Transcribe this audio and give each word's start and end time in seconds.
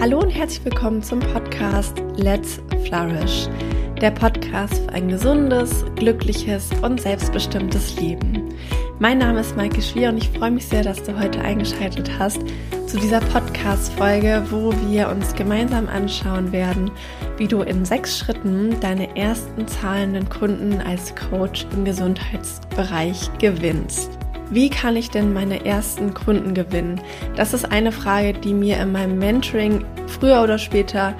Hallo 0.00 0.18
und 0.18 0.30
herzlich 0.30 0.64
willkommen 0.64 1.02
zum 1.02 1.20
Podcast 1.20 2.02
Let's 2.16 2.58
Flourish, 2.86 3.48
der 4.00 4.10
Podcast 4.10 4.78
für 4.78 4.92
ein 4.94 5.08
gesundes, 5.08 5.84
glückliches 5.96 6.70
und 6.80 7.02
selbstbestimmtes 7.02 8.00
Leben. 8.00 8.48
Mein 8.98 9.18
Name 9.18 9.40
ist 9.40 9.58
Maike 9.58 9.82
Schwier 9.82 10.08
und 10.08 10.16
ich 10.16 10.30
freue 10.30 10.52
mich 10.52 10.66
sehr, 10.66 10.82
dass 10.82 11.02
du 11.02 11.20
heute 11.20 11.42
eingeschaltet 11.42 12.10
hast 12.18 12.40
zu 12.86 12.98
dieser 12.98 13.20
Podcast-Folge, 13.20 14.42
wo 14.48 14.72
wir 14.88 15.10
uns 15.10 15.34
gemeinsam 15.34 15.86
anschauen 15.86 16.50
werden, 16.50 16.90
wie 17.36 17.46
du 17.46 17.60
in 17.60 17.84
sechs 17.84 18.18
Schritten 18.18 18.80
deine 18.80 19.14
ersten 19.18 19.68
zahlenden 19.68 20.30
Kunden 20.30 20.80
als 20.80 21.14
Coach 21.14 21.66
im 21.74 21.84
Gesundheitsbereich 21.84 23.28
gewinnst. 23.38 24.19
Wie 24.50 24.68
kann 24.68 24.96
ich 24.96 25.10
denn 25.10 25.32
meine 25.32 25.64
ersten 25.64 26.12
Kunden 26.12 26.54
gewinnen? 26.54 27.00
Das 27.36 27.54
ist 27.54 27.70
eine 27.70 27.92
Frage, 27.92 28.32
die 28.32 28.52
mir 28.52 28.78
in 28.78 28.90
meinem 28.90 29.18
Mentoring 29.18 29.84
früher 30.08 30.42
oder 30.42 30.58
später 30.58 31.14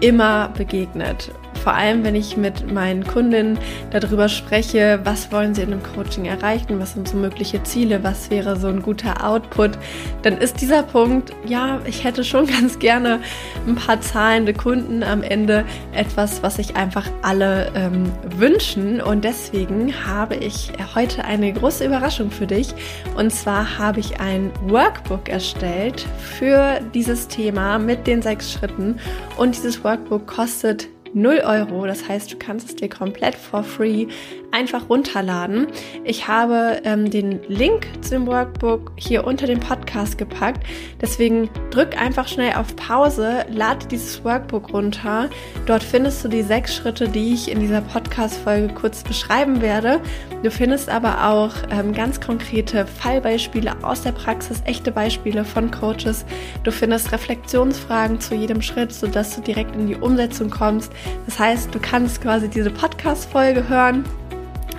immer 0.00 0.50
begegnet 0.50 1.32
vor 1.64 1.72
allem 1.72 2.04
wenn 2.04 2.14
ich 2.14 2.36
mit 2.36 2.70
meinen 2.70 3.06
Kundinnen 3.06 3.58
darüber 3.90 4.28
spreche, 4.28 5.00
was 5.02 5.32
wollen 5.32 5.54
sie 5.54 5.62
in 5.62 5.72
einem 5.72 5.82
Coaching 5.82 6.26
erreichen, 6.26 6.78
was 6.78 6.92
sind 6.92 7.08
so 7.08 7.16
mögliche 7.16 7.62
Ziele, 7.62 8.04
was 8.04 8.30
wäre 8.30 8.56
so 8.56 8.68
ein 8.68 8.82
guter 8.82 9.26
Output, 9.26 9.78
dann 10.20 10.36
ist 10.36 10.60
dieser 10.60 10.82
Punkt, 10.82 11.32
ja, 11.46 11.80
ich 11.86 12.04
hätte 12.04 12.22
schon 12.22 12.46
ganz 12.60 12.78
gerne 12.78 13.20
ein 13.66 13.76
paar 13.76 13.98
zahlende 14.02 14.52
Kunden 14.52 15.02
am 15.02 15.22
Ende, 15.22 15.64
etwas, 15.94 16.42
was 16.42 16.56
sich 16.56 16.76
einfach 16.76 17.08
alle 17.22 17.72
ähm, 17.74 18.12
wünschen. 18.36 19.00
Und 19.00 19.24
deswegen 19.24 19.94
habe 20.06 20.34
ich 20.34 20.70
heute 20.94 21.24
eine 21.24 21.50
große 21.50 21.86
Überraschung 21.86 22.30
für 22.30 22.46
dich. 22.46 22.74
Und 23.16 23.30
zwar 23.30 23.78
habe 23.78 24.00
ich 24.00 24.20
ein 24.20 24.50
Workbook 24.66 25.30
erstellt 25.30 26.04
für 26.18 26.80
dieses 26.92 27.26
Thema 27.26 27.78
mit 27.78 28.06
den 28.06 28.20
sechs 28.20 28.52
Schritten. 28.52 28.98
Und 29.38 29.56
dieses 29.56 29.82
Workbook 29.82 30.26
kostet 30.26 30.88
0 31.14 31.42
Euro. 31.44 31.86
Das 31.86 32.08
heißt, 32.08 32.32
du 32.32 32.36
kannst 32.36 32.68
es 32.68 32.76
dir 32.76 32.88
komplett 32.88 33.34
for 33.34 33.62
free 33.62 34.06
einfach 34.54 34.88
runterladen. 34.88 35.66
Ich 36.04 36.28
habe 36.28 36.80
ähm, 36.84 37.10
den 37.10 37.40
Link 37.48 37.88
zu 38.02 38.10
dem 38.10 38.26
Workbook 38.26 38.92
hier 38.96 39.26
unter 39.26 39.46
dem 39.46 39.60
Podcast 39.60 40.16
gepackt. 40.16 40.64
Deswegen 41.00 41.50
drück 41.70 42.00
einfach 42.00 42.28
schnell 42.28 42.54
auf 42.54 42.76
Pause, 42.76 43.44
lade 43.50 43.86
dieses 43.88 44.24
Workbook 44.24 44.72
runter. 44.72 45.28
Dort 45.66 45.82
findest 45.82 46.24
du 46.24 46.28
die 46.28 46.42
sechs 46.42 46.74
Schritte, 46.74 47.08
die 47.08 47.34
ich 47.34 47.50
in 47.50 47.60
dieser 47.60 47.80
Podcast-Folge 47.80 48.72
kurz 48.74 49.02
beschreiben 49.02 49.60
werde. 49.60 50.00
Du 50.42 50.50
findest 50.50 50.88
aber 50.88 51.28
auch 51.28 51.54
ähm, 51.70 51.92
ganz 51.92 52.20
konkrete 52.20 52.86
Fallbeispiele 52.86 53.72
aus 53.82 54.02
der 54.02 54.12
Praxis, 54.12 54.62
echte 54.66 54.92
Beispiele 54.92 55.44
von 55.44 55.70
Coaches. 55.70 56.24
Du 56.62 56.70
findest 56.70 57.10
Reflexionsfragen 57.10 58.20
zu 58.20 58.36
jedem 58.36 58.62
Schritt, 58.62 58.92
sodass 58.92 59.34
du 59.34 59.42
direkt 59.42 59.74
in 59.74 59.88
die 59.88 59.96
Umsetzung 59.96 60.48
kommst. 60.50 60.92
Das 61.26 61.40
heißt, 61.40 61.74
du 61.74 61.80
kannst 61.80 62.22
quasi 62.22 62.48
diese 62.48 62.70
Podcast-Folge 62.70 63.68
hören 63.68 64.04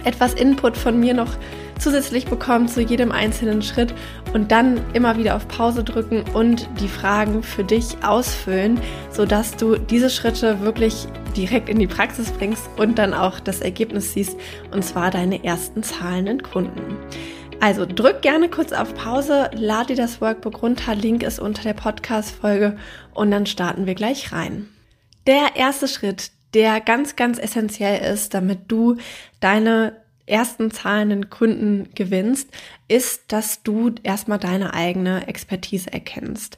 etwas 0.06 0.34
Input 0.34 0.78
von 0.78 1.00
mir 1.00 1.14
noch 1.14 1.34
zusätzlich 1.80 2.26
bekommen 2.26 2.68
zu 2.68 2.82
jedem 2.82 3.12
einzelnen 3.12 3.62
Schritt 3.62 3.94
und 4.34 4.52
dann 4.52 4.80
immer 4.94 5.18
wieder 5.18 5.36
auf 5.36 5.48
Pause 5.48 5.84
drücken 5.84 6.24
und 6.34 6.70
die 6.80 6.88
Fragen 6.88 7.44
für 7.44 7.64
dich 7.64 7.98
ausfüllen, 8.04 8.80
sodass 9.12 9.56
du 9.58 9.78
diese 9.78 10.10
Schritte 10.10 10.62
wirklich 10.62 11.08
direkt 11.36 11.70
in 11.70 11.80
die 11.80 11.88
Praxis 11.88 12.32
bringst 12.32 12.70
und 12.78 12.98
dann 12.98 13.14
auch 13.14 13.40
das 13.40 13.60
Ergebnis 13.60 14.14
siehst 14.14 14.38
und 14.72 14.84
zwar 14.84 15.12
deine 15.12 15.44
ersten 15.44 15.84
zahlenden 15.84 16.42
Kunden. 16.44 16.98
Also 17.60 17.86
drück 17.86 18.22
gerne 18.22 18.50
kurz 18.50 18.74
auf 18.74 18.94
Pause, 18.94 19.50
lad 19.54 19.90
dir 19.90 19.96
das 19.96 20.22
Workbook 20.22 20.62
runter, 20.62 20.94
Link 20.94 21.24
ist 21.24 21.40
unter 21.40 21.64
der 21.64 21.74
Podcast-Folge 21.74 22.78
und 23.14 23.32
dann 23.32 23.46
starten 23.46 23.86
wir 23.86 23.96
gleich 23.96 24.32
rein. 24.32 24.68
Der 25.26 25.56
erste 25.56 25.88
Schritt, 25.88 26.32
der 26.56 26.82
ganz, 26.82 27.16
ganz 27.16 27.38
essentiell 27.38 28.02
ist, 28.14 28.34
damit 28.34 28.62
du 28.70 28.96
deine 29.42 29.98
ersten 30.26 30.72
zahlenden 30.72 31.30
Kunden 31.30 31.90
gewinnst, 31.94 32.50
ist, 32.88 33.32
dass 33.32 33.62
du 33.62 33.94
erstmal 34.02 34.40
deine 34.40 34.74
eigene 34.74 35.28
Expertise 35.28 35.94
erkennst. 35.94 36.58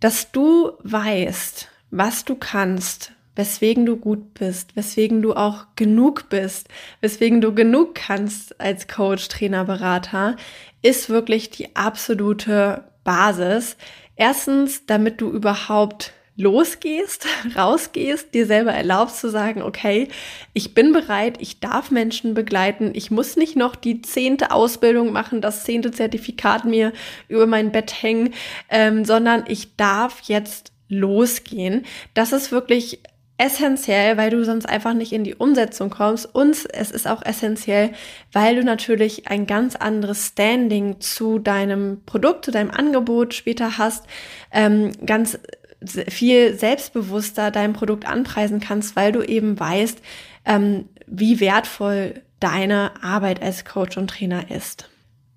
Dass 0.00 0.32
du 0.32 0.72
weißt, 0.82 1.68
was 1.90 2.24
du 2.24 2.34
kannst, 2.34 3.12
weswegen 3.36 3.86
du 3.86 3.96
gut 3.96 4.34
bist, 4.34 4.74
weswegen 4.76 5.22
du 5.22 5.34
auch 5.34 5.66
genug 5.76 6.28
bist, 6.28 6.68
weswegen 7.00 7.40
du 7.40 7.54
genug 7.54 7.94
kannst 7.94 8.60
als 8.60 8.88
Coach, 8.88 9.28
Trainer, 9.28 9.64
Berater, 9.64 10.36
ist 10.82 11.08
wirklich 11.08 11.50
die 11.50 11.76
absolute 11.76 12.84
Basis. 13.04 13.76
Erstens, 14.16 14.86
damit 14.86 15.20
du 15.20 15.30
überhaupt 15.30 16.12
losgehst, 16.36 17.26
rausgehst, 17.56 18.34
dir 18.34 18.46
selber 18.46 18.72
erlaubst 18.72 19.20
zu 19.20 19.30
sagen, 19.30 19.62
okay, 19.62 20.08
ich 20.52 20.74
bin 20.74 20.92
bereit, 20.92 21.36
ich 21.40 21.60
darf 21.60 21.90
Menschen 21.90 22.34
begleiten, 22.34 22.92
ich 22.94 23.10
muss 23.10 23.36
nicht 23.36 23.56
noch 23.56 23.76
die 23.76 24.02
zehnte 24.02 24.50
Ausbildung 24.50 25.12
machen, 25.12 25.40
das 25.40 25.64
zehnte 25.64 25.90
Zertifikat 25.90 26.64
mir 26.64 26.92
über 27.28 27.46
mein 27.46 27.72
Bett 27.72 28.02
hängen, 28.02 28.34
ähm, 28.68 29.04
sondern 29.04 29.44
ich 29.46 29.76
darf 29.76 30.22
jetzt 30.22 30.72
losgehen. 30.88 31.84
Das 32.14 32.32
ist 32.32 32.52
wirklich 32.52 33.00
essentiell, 33.36 34.16
weil 34.16 34.30
du 34.30 34.44
sonst 34.44 34.66
einfach 34.66 34.94
nicht 34.94 35.12
in 35.12 35.24
die 35.24 35.34
Umsetzung 35.34 35.90
kommst. 35.90 36.32
Und 36.34 36.68
es 36.72 36.90
ist 36.90 37.08
auch 37.08 37.22
essentiell, 37.22 37.90
weil 38.32 38.56
du 38.56 38.62
natürlich 38.62 39.28
ein 39.28 39.46
ganz 39.46 39.74
anderes 39.74 40.28
Standing 40.28 41.00
zu 41.00 41.40
deinem 41.40 42.02
Produkt, 42.06 42.44
zu 42.44 42.52
deinem 42.52 42.70
Angebot 42.70 43.34
später 43.34 43.76
hast, 43.76 44.06
ähm, 44.52 44.92
ganz 45.04 45.38
viel 45.86 46.56
selbstbewusster 46.56 47.50
dein 47.50 47.72
Produkt 47.72 48.06
anpreisen 48.06 48.60
kannst, 48.60 48.96
weil 48.96 49.12
du 49.12 49.22
eben 49.22 49.58
weißt, 49.58 50.00
ähm, 50.44 50.88
wie 51.06 51.40
wertvoll 51.40 52.22
deine 52.40 53.02
Arbeit 53.02 53.42
als 53.42 53.64
Coach 53.64 53.96
und 53.96 54.08
Trainer 54.08 54.50
ist. 54.50 54.88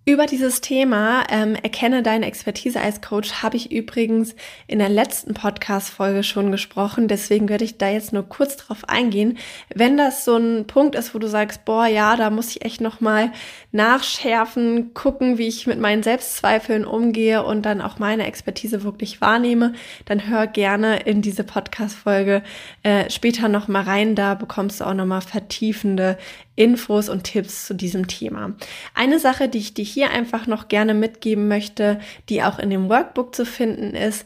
Über 0.08 0.26
dieses 0.26 0.62
Thema 0.62 1.26
ähm, 1.30 1.56
Erkenne 1.56 2.02
deine 2.02 2.28
Expertise 2.28 2.80
als 2.80 3.02
Coach 3.02 3.44
habe 3.44 3.58
ich 3.58 3.74
übrigens 3.74 4.36
in 4.66 4.80
der 4.80 4.88
letzten 4.88 5.34
Podcast-Folge 5.34 6.24
schon 6.24 6.50
gesprochen. 6.50 7.10
Deswegen 7.10 7.50
werde 7.50 7.66
ich 7.66 7.78
da 7.78 7.90
jetzt 7.90 8.14
nur 8.14 8.24
kurz 8.24 8.56
drauf 8.56 8.88
eingehen. 8.88 9.38
Wenn 9.76 9.98
das 9.98 10.24
so 10.24 10.38
ein 10.38 10.66
Punkt 10.66 10.96
ist, 10.96 11.14
wo 11.14 11.20
du 11.20 11.28
sagst, 11.28 11.66
boah, 11.66 11.88
ja, 11.88 12.16
da 12.16 12.30
muss 12.30 12.52
ich 12.52 12.64
echt 12.64 12.80
nochmal 12.80 13.34
nachschärfen, 13.74 14.94
gucken, 14.94 15.38
wie 15.38 15.50
ich 15.50 15.68
mit 15.68 15.78
meinen 15.78 16.04
Selbstzweifeln 16.04 16.86
umgehe 16.86 17.44
und 17.44 17.66
dann 17.66 17.82
auch 17.82 18.00
meine 18.00 18.28
Expertise 18.28 18.84
wirklich 18.84 19.20
wahrnehme, 19.20 19.74
dann 20.06 20.30
hör 20.30 20.48
gerne 20.48 21.02
in 21.02 21.22
diese 21.22 21.44
Podcast-Folge 21.44 22.44
äh, 22.84 23.10
später 23.10 23.50
nochmal 23.50 23.84
rein. 23.84 24.16
Da 24.16 24.36
bekommst 24.36 24.80
du 24.80 24.86
auch 24.86 24.94
nochmal 24.94 25.20
vertiefende 25.20 26.18
Infos 26.58 27.08
und 27.08 27.24
Tipps 27.24 27.68
zu 27.68 27.76
diesem 27.76 28.08
Thema. 28.08 28.54
Eine 28.94 29.20
Sache, 29.20 29.48
die 29.48 29.60
ich 29.60 29.74
dir 29.74 29.86
hier 29.86 30.10
einfach 30.10 30.48
noch 30.48 30.68
gerne 30.68 30.94
mitgeben 30.94 31.48
möchte, 31.48 32.00
die 32.30 32.44
auch 32.44 32.60
in 32.60 32.70
dem 32.70 32.90
Workbook 32.90 33.34
zu 33.34 33.46
finden 33.46 33.96
ist, 33.96 34.26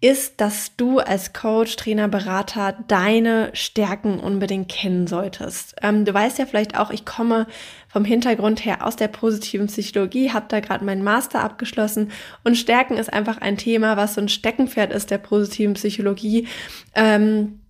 ist, 0.00 0.40
dass 0.40 0.74
du 0.76 0.98
als 0.98 1.32
Coach, 1.32 1.76
Trainer, 1.76 2.08
Berater 2.08 2.76
deine 2.88 3.50
Stärken 3.52 4.18
unbedingt 4.18 4.68
kennen 4.68 5.06
solltest. 5.06 5.76
Ähm, 5.80 6.04
du 6.04 6.12
weißt 6.12 6.38
ja 6.38 6.46
vielleicht 6.46 6.78
auch, 6.78 6.90
ich 6.90 7.04
komme 7.04 7.46
vom 7.88 8.04
Hintergrund 8.04 8.64
her 8.64 8.84
aus 8.84 8.96
der 8.96 9.08
positiven 9.08 9.68
Psychologie, 9.68 10.32
habe 10.32 10.46
da 10.48 10.58
gerade 10.58 10.84
meinen 10.84 11.04
Master 11.04 11.40
abgeschlossen 11.40 12.10
und 12.42 12.56
Stärken 12.56 12.96
ist 12.96 13.12
einfach 13.12 13.38
ein 13.38 13.56
Thema, 13.56 13.96
was 13.96 14.14
so 14.14 14.20
ein 14.20 14.28
Steckenpferd 14.28 14.92
ist 14.92 15.10
der 15.12 15.18
positiven 15.18 15.74
Psychologie. 15.74 16.48
Ähm, 16.96 17.60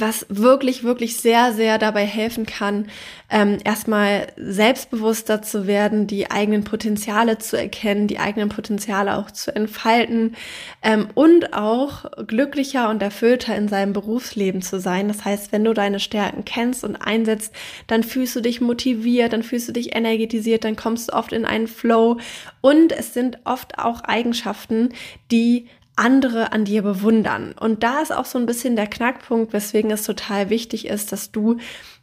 was 0.00 0.26
wirklich, 0.28 0.84
wirklich 0.84 1.16
sehr, 1.16 1.52
sehr 1.52 1.78
dabei 1.78 2.04
helfen 2.06 2.46
kann, 2.46 2.88
ähm, 3.30 3.58
erstmal 3.64 4.28
selbstbewusster 4.36 5.42
zu 5.42 5.66
werden, 5.66 6.06
die 6.06 6.30
eigenen 6.30 6.64
Potenziale 6.64 7.38
zu 7.38 7.56
erkennen, 7.56 8.06
die 8.06 8.18
eigenen 8.18 8.48
Potenziale 8.48 9.16
auch 9.16 9.30
zu 9.30 9.54
entfalten 9.54 10.36
ähm, 10.82 11.08
und 11.14 11.54
auch 11.54 12.04
glücklicher 12.26 12.90
und 12.90 13.02
erfüllter 13.02 13.56
in 13.56 13.68
seinem 13.68 13.92
Berufsleben 13.92 14.62
zu 14.62 14.80
sein. 14.80 15.08
Das 15.08 15.24
heißt, 15.24 15.52
wenn 15.52 15.64
du 15.64 15.72
deine 15.72 16.00
Stärken 16.00 16.44
kennst 16.44 16.84
und 16.84 16.96
einsetzt, 16.96 17.54
dann 17.86 18.02
fühlst 18.02 18.36
du 18.36 18.40
dich 18.40 18.60
motiviert, 18.60 19.32
dann 19.32 19.42
fühlst 19.42 19.68
du 19.68 19.72
dich 19.72 19.94
energetisiert, 19.94 20.64
dann 20.64 20.76
kommst 20.76 21.08
du 21.08 21.14
oft 21.14 21.32
in 21.32 21.44
einen 21.44 21.68
Flow 21.68 22.18
und 22.60 22.92
es 22.92 23.14
sind 23.14 23.38
oft 23.44 23.78
auch 23.78 24.02
Eigenschaften, 24.02 24.90
die 25.30 25.68
andere 25.96 26.52
an 26.52 26.64
dir 26.64 26.82
bewundern. 26.82 27.54
Und 27.58 27.82
da 27.82 28.00
ist 28.00 28.12
auch 28.12 28.24
so 28.24 28.38
ein 28.38 28.46
bisschen 28.46 28.76
der 28.76 28.86
Knackpunkt, 28.86 29.52
weswegen 29.52 29.90
es 29.90 30.04
total 30.04 30.50
wichtig 30.50 30.86
ist, 30.86 31.12
dass 31.12 31.32
du 31.32 31.58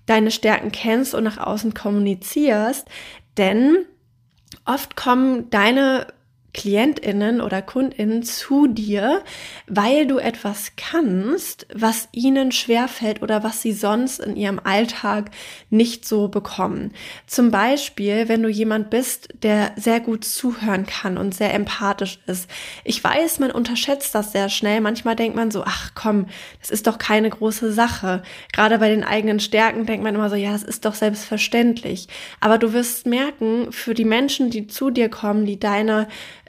deine 0.06 0.32
Stärken 0.32 0.72
kennst 0.72 1.14
und 1.16 1.24
nach 1.24 1.38
außen 1.38 1.74
kommunizierst. 1.74 2.88
Denn 3.38 3.86
oft 4.66 4.96
kommen 4.96 5.50
deine 5.50 6.08
Klientinnen 6.54 7.42
oder 7.42 7.62
Kundinnen 7.62 8.24
zu 8.24 8.68
dir, 8.68 9.24
weil 9.68 10.08
du 10.08 10.18
etwas 10.18 10.74
kannst, 10.78 11.68
was 11.74 12.10
ihnen 12.12 12.52
schwerfällt 12.52 13.22
oder 13.22 13.44
was 13.44 13.62
sie 13.62 13.72
sonst 13.72 14.20
in 14.20 14.36
ihrem 14.36 14.60
Alltag 14.64 15.32
nicht 15.70 16.06
so 16.06 16.28
bekommen. 16.28 16.92
Zum 17.28 17.52
Beispiel, 17.52 18.28
wenn 18.28 18.42
du 18.42 18.50
jemand 18.50 18.90
bist, 18.90 19.30
der 19.44 19.74
sehr 19.76 20.00
gut 20.00 20.26
zuhören 20.26 20.86
kann 20.86 21.18
und 21.18 21.36
sehr 21.36 21.54
empathisch 21.54 22.20
ist. 22.26 22.50
Ich 22.84 23.04
weiß, 23.04 23.40
man 23.40 23.52
unterschätzt 23.52 24.16
das 24.16 24.32
sehr 24.32 24.50
schnell. 24.50 24.82
Manchmal 24.82 25.16
denkt 25.16 25.36
man 25.36 25.52
so, 25.52 25.64
ach 25.66 25.92
komm, 25.94 26.26
das 26.60 26.72
ist 26.72 26.88
doch 26.88 26.98
keine 26.98 27.30
große 27.30 27.72
Sache. 27.72 28.24
Gerade 28.54 28.80
bei 28.80 28.90
den 28.90 29.04
eigenen 29.04 29.40
Stärken 29.40 29.86
denkt 29.86 30.04
man 30.04 30.16
immer 30.16 30.30
so, 30.30 30.36
ja, 30.36 30.52
das 30.52 30.64
ist 30.64 30.86
doch 30.86 30.96
selbstverständlich. 30.96 32.08
Aber 32.40 32.58
du 32.58 32.74
wirst 32.74 33.06
merken, 33.06 33.72
für 33.72 33.94
die 33.94 34.06
Menschen, 34.06 34.50
die 34.50 34.68
zu 34.68 34.90
dir 34.90 35.10
kommen, 35.10 35.46
die 35.46 35.60
deine 35.60 36.08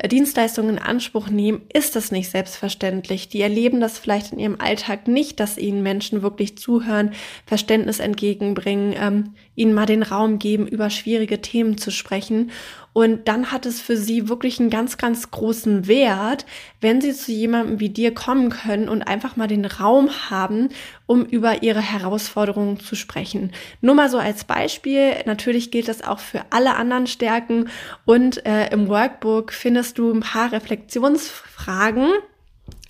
Dienstleistungen 0.08 0.76
in 0.76 0.82
Anspruch 0.82 1.28
nehmen, 1.28 1.62
ist 1.72 1.96
das 1.96 2.10
nicht 2.10 2.30
selbstverständlich. 2.30 3.28
Die 3.28 3.40
erleben 3.40 3.80
das 3.80 3.98
vielleicht 3.98 4.32
in 4.32 4.38
ihrem 4.38 4.60
Alltag 4.60 5.08
nicht, 5.08 5.40
dass 5.40 5.58
ihnen 5.58 5.82
Menschen 5.82 6.22
wirklich 6.22 6.56
zuhören, 6.56 7.12
Verständnis 7.46 7.98
entgegenbringen, 7.98 8.94
ähm, 8.96 9.34
ihnen 9.54 9.74
mal 9.74 9.86
den 9.86 10.02
Raum 10.02 10.38
geben, 10.38 10.66
über 10.66 10.90
schwierige 10.90 11.40
Themen 11.40 11.76
zu 11.76 11.90
sprechen. 11.90 12.50
Und 12.92 13.28
dann 13.28 13.52
hat 13.52 13.66
es 13.66 13.80
für 13.80 13.96
sie 13.96 14.28
wirklich 14.28 14.58
einen 14.58 14.70
ganz, 14.70 14.98
ganz 14.98 15.30
großen 15.30 15.86
Wert, 15.86 16.44
wenn 16.80 17.00
sie 17.00 17.12
zu 17.12 17.30
jemandem 17.30 17.78
wie 17.78 17.88
dir 17.88 18.12
kommen 18.12 18.50
können 18.50 18.88
und 18.88 19.02
einfach 19.02 19.36
mal 19.36 19.46
den 19.46 19.64
Raum 19.64 20.10
haben, 20.28 20.70
um 21.06 21.24
über 21.24 21.62
ihre 21.62 21.80
Herausforderungen 21.80 22.80
zu 22.80 22.96
sprechen. 22.96 23.52
Nur 23.80 23.94
mal 23.94 24.10
so 24.10 24.18
als 24.18 24.44
Beispiel. 24.44 25.14
Natürlich 25.24 25.70
gilt 25.70 25.88
das 25.88 26.02
auch 26.02 26.18
für 26.18 26.42
alle 26.50 26.74
anderen 26.74 27.06
Stärken. 27.06 27.68
Und 28.06 28.44
äh, 28.44 28.70
im 28.70 28.88
Workbook 28.88 29.52
findest 29.52 29.98
du 29.98 30.12
ein 30.12 30.20
paar 30.20 30.50
Reflexionsfragen, 30.50 32.08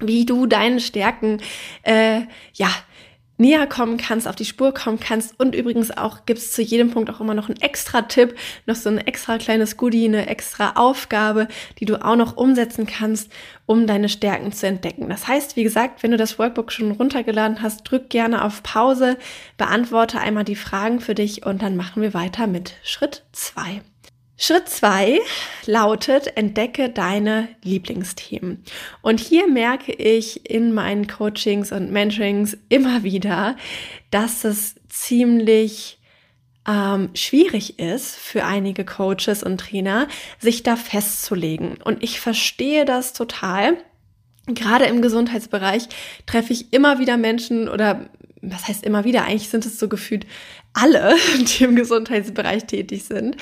wie 0.01 0.25
du 0.25 0.47
deine 0.47 0.81
Stärken 0.81 1.43
äh, 1.83 2.23
ja 2.55 2.71
näher 3.41 3.67
kommen 3.67 3.97
kannst, 3.97 4.29
auf 4.29 4.37
die 4.37 4.45
Spur 4.45 4.73
kommen 4.73 5.01
kannst. 5.01 5.41
Und 5.41 5.55
übrigens 5.55 5.91
auch 5.91 6.27
gibt's 6.27 6.53
zu 6.53 6.63
jedem 6.63 6.91
Punkt 6.91 7.11
auch 7.11 7.21
immer 7.21 7.35
noch 7.35 7.49
einen 7.49 7.61
extra 7.61 8.03
Tipp, 8.03 8.37
noch 8.67 8.77
so 8.77 8.89
ein 8.89 8.99
extra 8.99 9.39
kleines 9.39 9.77
Goodie, 9.77 10.05
eine 10.05 10.29
extra 10.29 10.73
Aufgabe, 10.77 11.49
die 11.81 11.87
du 11.87 12.05
auch 12.05 12.17
noch 12.17 12.37
umsetzen 12.37 12.87
kannst, 12.87 13.33
um 13.67 13.87
deine 13.87 14.09
Stärken 14.09 14.53
zu 14.53 14.67
entdecken. 14.67 15.09
Das 15.09 15.27
heißt, 15.27 15.57
wie 15.57 15.65
gesagt, 15.65 16.03
wenn 16.03 16.11
du 16.13 16.17
das 16.17 16.39
Workbook 16.39 16.71
schon 16.71 16.93
runtergeladen 16.93 17.63
hast, 17.63 17.85
drück 17.85 18.11
gerne 18.11 18.45
auf 18.45 18.63
Pause, 18.63 19.17
beantworte 19.57 20.21
einmal 20.21 20.45
die 20.45 20.57
Fragen 20.57 21.01
für 21.01 21.15
dich 21.15 21.47
und 21.47 21.63
dann 21.63 21.77
machen 21.77 22.03
wir 22.03 22.15
weiter 22.15 22.47
mit 22.47 22.75
Schritt 22.83 23.25
zwei. 23.33 23.81
Schritt 24.43 24.71
zwei 24.71 25.21
lautet, 25.67 26.39
entdecke 26.39 26.89
deine 26.89 27.49
Lieblingsthemen. 27.63 28.65
Und 29.03 29.21
hier 29.21 29.47
merke 29.47 29.93
ich 29.93 30.49
in 30.51 30.73
meinen 30.73 31.07
Coachings 31.07 31.73
und 31.73 31.93
Mentorings 31.93 32.57
immer 32.71 33.03
wieder, 33.03 33.57
dass 34.11 34.45
es 34.45 34.77
ziemlich 34.89 35.99
ähm, 36.67 37.11
schwierig 37.13 37.79
ist 37.79 38.17
für 38.17 38.47
einige 38.47 38.87
Coaches 38.87 39.43
und 39.43 39.59
Trainer, 39.59 40.09
sich 40.39 40.63
da 40.63 40.77
festzulegen. 40.77 41.77
Und 41.85 42.03
ich 42.03 42.19
verstehe 42.19 42.87
das 42.87 43.13
total. 43.13 43.77
Gerade 44.47 44.87
im 44.87 45.03
Gesundheitsbereich 45.03 45.87
treffe 46.25 46.55
ich 46.55 46.73
immer 46.73 46.99
wieder 46.99 47.19
Menschen 47.19 47.69
oder 47.69 48.09
was 48.43 48.69
heißt 48.69 48.85
immer 48.85 49.05
wieder, 49.05 49.25
eigentlich 49.25 49.49
sind 49.49 49.67
es 49.67 49.79
so 49.79 49.89
gefühlt 49.89 50.27
alle, 50.73 51.15
die 51.39 51.65
im 51.65 51.77
Gesundheitsbereich 51.77 52.65
tätig 52.67 53.05
sind, 53.05 53.37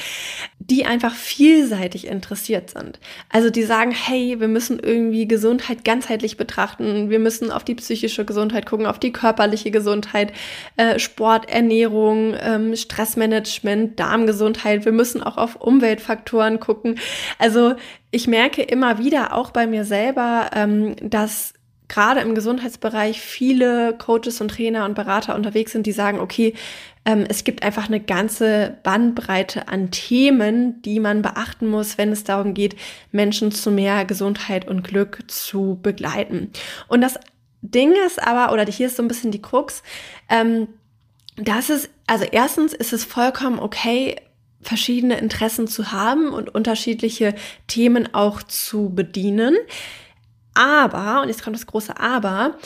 die 0.58 0.86
einfach 0.86 1.14
vielseitig 1.14 2.06
interessiert 2.06 2.70
sind. 2.70 2.98
Also 3.28 3.50
die 3.50 3.62
sagen, 3.62 3.90
hey, 3.90 4.40
wir 4.40 4.48
müssen 4.48 4.78
irgendwie 4.78 5.28
Gesundheit 5.28 5.84
ganzheitlich 5.84 6.36
betrachten, 6.36 7.10
wir 7.10 7.18
müssen 7.18 7.50
auf 7.50 7.64
die 7.64 7.74
psychische 7.74 8.24
Gesundheit 8.24 8.66
gucken, 8.66 8.86
auf 8.86 8.98
die 8.98 9.12
körperliche 9.12 9.70
Gesundheit, 9.70 10.32
äh, 10.76 10.98
Sport, 10.98 11.50
Ernährung, 11.50 12.34
ähm, 12.40 12.74
Stressmanagement, 12.74 13.98
Darmgesundheit, 14.00 14.84
wir 14.84 14.92
müssen 14.92 15.22
auch 15.22 15.36
auf 15.36 15.56
Umweltfaktoren 15.56 16.60
gucken. 16.60 16.98
Also 17.38 17.74
ich 18.10 18.26
merke 18.26 18.62
immer 18.62 18.98
wieder, 18.98 19.34
auch 19.34 19.50
bei 19.50 19.66
mir 19.66 19.84
selber, 19.84 20.50
ähm, 20.54 20.96
dass 21.02 21.52
gerade 21.88 22.20
im 22.20 22.34
Gesundheitsbereich 22.34 23.20
viele 23.20 23.94
Coaches 23.96 24.40
und 24.40 24.50
Trainer 24.50 24.84
und 24.84 24.94
Berater 24.94 25.34
unterwegs 25.34 25.72
sind, 25.72 25.86
die 25.86 25.92
sagen, 25.92 26.20
okay, 26.20 26.54
ähm, 27.04 27.24
es 27.28 27.44
gibt 27.44 27.62
einfach 27.62 27.86
eine 27.88 28.00
ganze 28.00 28.76
Bandbreite 28.82 29.68
an 29.68 29.90
Themen, 29.90 30.82
die 30.82 31.00
man 31.00 31.22
beachten 31.22 31.66
muss, 31.66 31.96
wenn 31.96 32.12
es 32.12 32.24
darum 32.24 32.52
geht, 32.52 32.76
Menschen 33.10 33.50
zu 33.50 33.70
mehr 33.70 34.04
Gesundheit 34.04 34.68
und 34.68 34.84
Glück 34.84 35.22
zu 35.26 35.78
begleiten. 35.82 36.52
Und 36.88 37.00
das 37.00 37.18
Ding 37.62 37.94
ist 38.06 38.22
aber, 38.22 38.52
oder 38.52 38.66
hier 38.66 38.86
ist 38.86 38.96
so 38.96 39.02
ein 39.02 39.08
bisschen 39.08 39.30
die 39.30 39.42
Krux, 39.42 39.82
ähm, 40.28 40.68
das 41.36 41.70
ist, 41.70 41.88
also 42.06 42.24
erstens 42.30 42.74
ist 42.74 42.92
es 42.92 43.04
vollkommen 43.04 43.58
okay, 43.58 44.16
verschiedene 44.60 45.18
Interessen 45.18 45.68
zu 45.68 45.92
haben 45.92 46.30
und 46.30 46.54
unterschiedliche 46.54 47.34
Themen 47.68 48.12
auch 48.12 48.42
zu 48.42 48.90
bedienen. 48.90 49.56
Aber, 50.58 51.22
und 51.22 51.28
jetzt 51.28 51.44
kommt 51.44 51.54
das 51.54 51.66
große 51.66 51.98
Aber, 52.00 52.56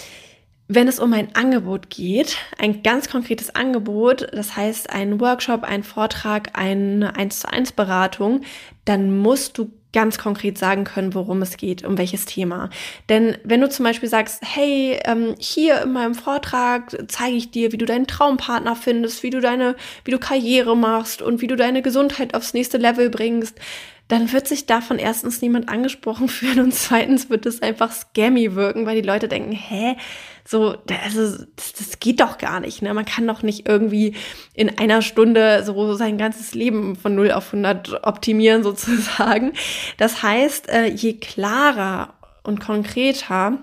wenn 0.66 0.88
es 0.88 0.98
um 0.98 1.12
ein 1.12 1.34
Angebot 1.34 1.90
geht, 1.90 2.38
ein 2.58 2.82
ganz 2.82 3.10
konkretes 3.10 3.54
Angebot, 3.54 4.28
das 4.32 4.56
heißt 4.56 4.88
ein 4.88 5.20
Workshop, 5.20 5.64
ein 5.64 5.82
Vortrag, 5.82 6.50
eine 6.54 7.14
1 7.14 7.40
zu 7.40 7.52
1 7.52 7.72
Beratung, 7.72 8.40
dann 8.86 9.18
musst 9.18 9.58
du 9.58 9.70
ganz 9.92 10.16
konkret 10.16 10.56
sagen 10.56 10.84
können, 10.84 11.14
worum 11.14 11.42
es 11.42 11.58
geht, 11.58 11.84
um 11.84 11.98
welches 11.98 12.24
Thema. 12.24 12.70
Denn 13.10 13.36
wenn 13.44 13.60
du 13.60 13.68
zum 13.68 13.84
Beispiel 13.84 14.08
sagst, 14.08 14.40
hey, 14.42 14.98
ähm, 15.04 15.34
hier 15.38 15.82
in 15.82 15.92
meinem 15.92 16.14
Vortrag 16.14 16.96
zeige 17.08 17.36
ich 17.36 17.50
dir, 17.50 17.72
wie 17.72 17.78
du 17.78 17.84
deinen 17.84 18.06
Traumpartner 18.06 18.74
findest, 18.74 19.22
wie 19.22 19.28
du 19.28 19.40
deine, 19.40 19.76
wie 20.06 20.10
du 20.10 20.18
Karriere 20.18 20.74
machst 20.74 21.20
und 21.20 21.42
wie 21.42 21.46
du 21.46 21.56
deine 21.56 21.82
Gesundheit 21.82 22.34
aufs 22.34 22.54
nächste 22.54 22.78
Level 22.78 23.10
bringst, 23.10 23.58
dann 24.08 24.32
wird 24.32 24.46
sich 24.46 24.66
davon 24.66 24.98
erstens 24.98 25.40
niemand 25.40 25.68
angesprochen 25.68 26.28
fühlen 26.28 26.60
und 26.60 26.74
zweitens 26.74 27.30
wird 27.30 27.46
es 27.46 27.62
einfach 27.62 27.92
scammy 27.92 28.54
wirken, 28.54 28.86
weil 28.86 29.00
die 29.00 29.06
Leute 29.06 29.28
denken, 29.28 29.52
hä, 29.52 29.96
so, 30.44 30.76
also 31.04 31.44
das, 31.56 31.72
das 31.72 32.00
geht 32.00 32.20
doch 32.20 32.38
gar 32.38 32.60
nicht. 32.60 32.82
Ne? 32.82 32.92
Man 32.94 33.04
kann 33.04 33.26
doch 33.26 33.42
nicht 33.42 33.68
irgendwie 33.68 34.14
in 34.54 34.76
einer 34.78 35.00
Stunde 35.02 35.62
so 35.64 35.94
sein 35.94 36.18
ganzes 36.18 36.54
Leben 36.54 36.96
von 36.96 37.14
0 37.14 37.30
auf 37.30 37.46
100 37.46 38.04
optimieren 38.04 38.62
sozusagen. 38.64 39.52
Das 39.98 40.22
heißt, 40.22 40.68
äh, 40.68 40.86
je 40.86 41.14
klarer 41.14 42.14
und 42.42 42.60
konkreter 42.60 43.58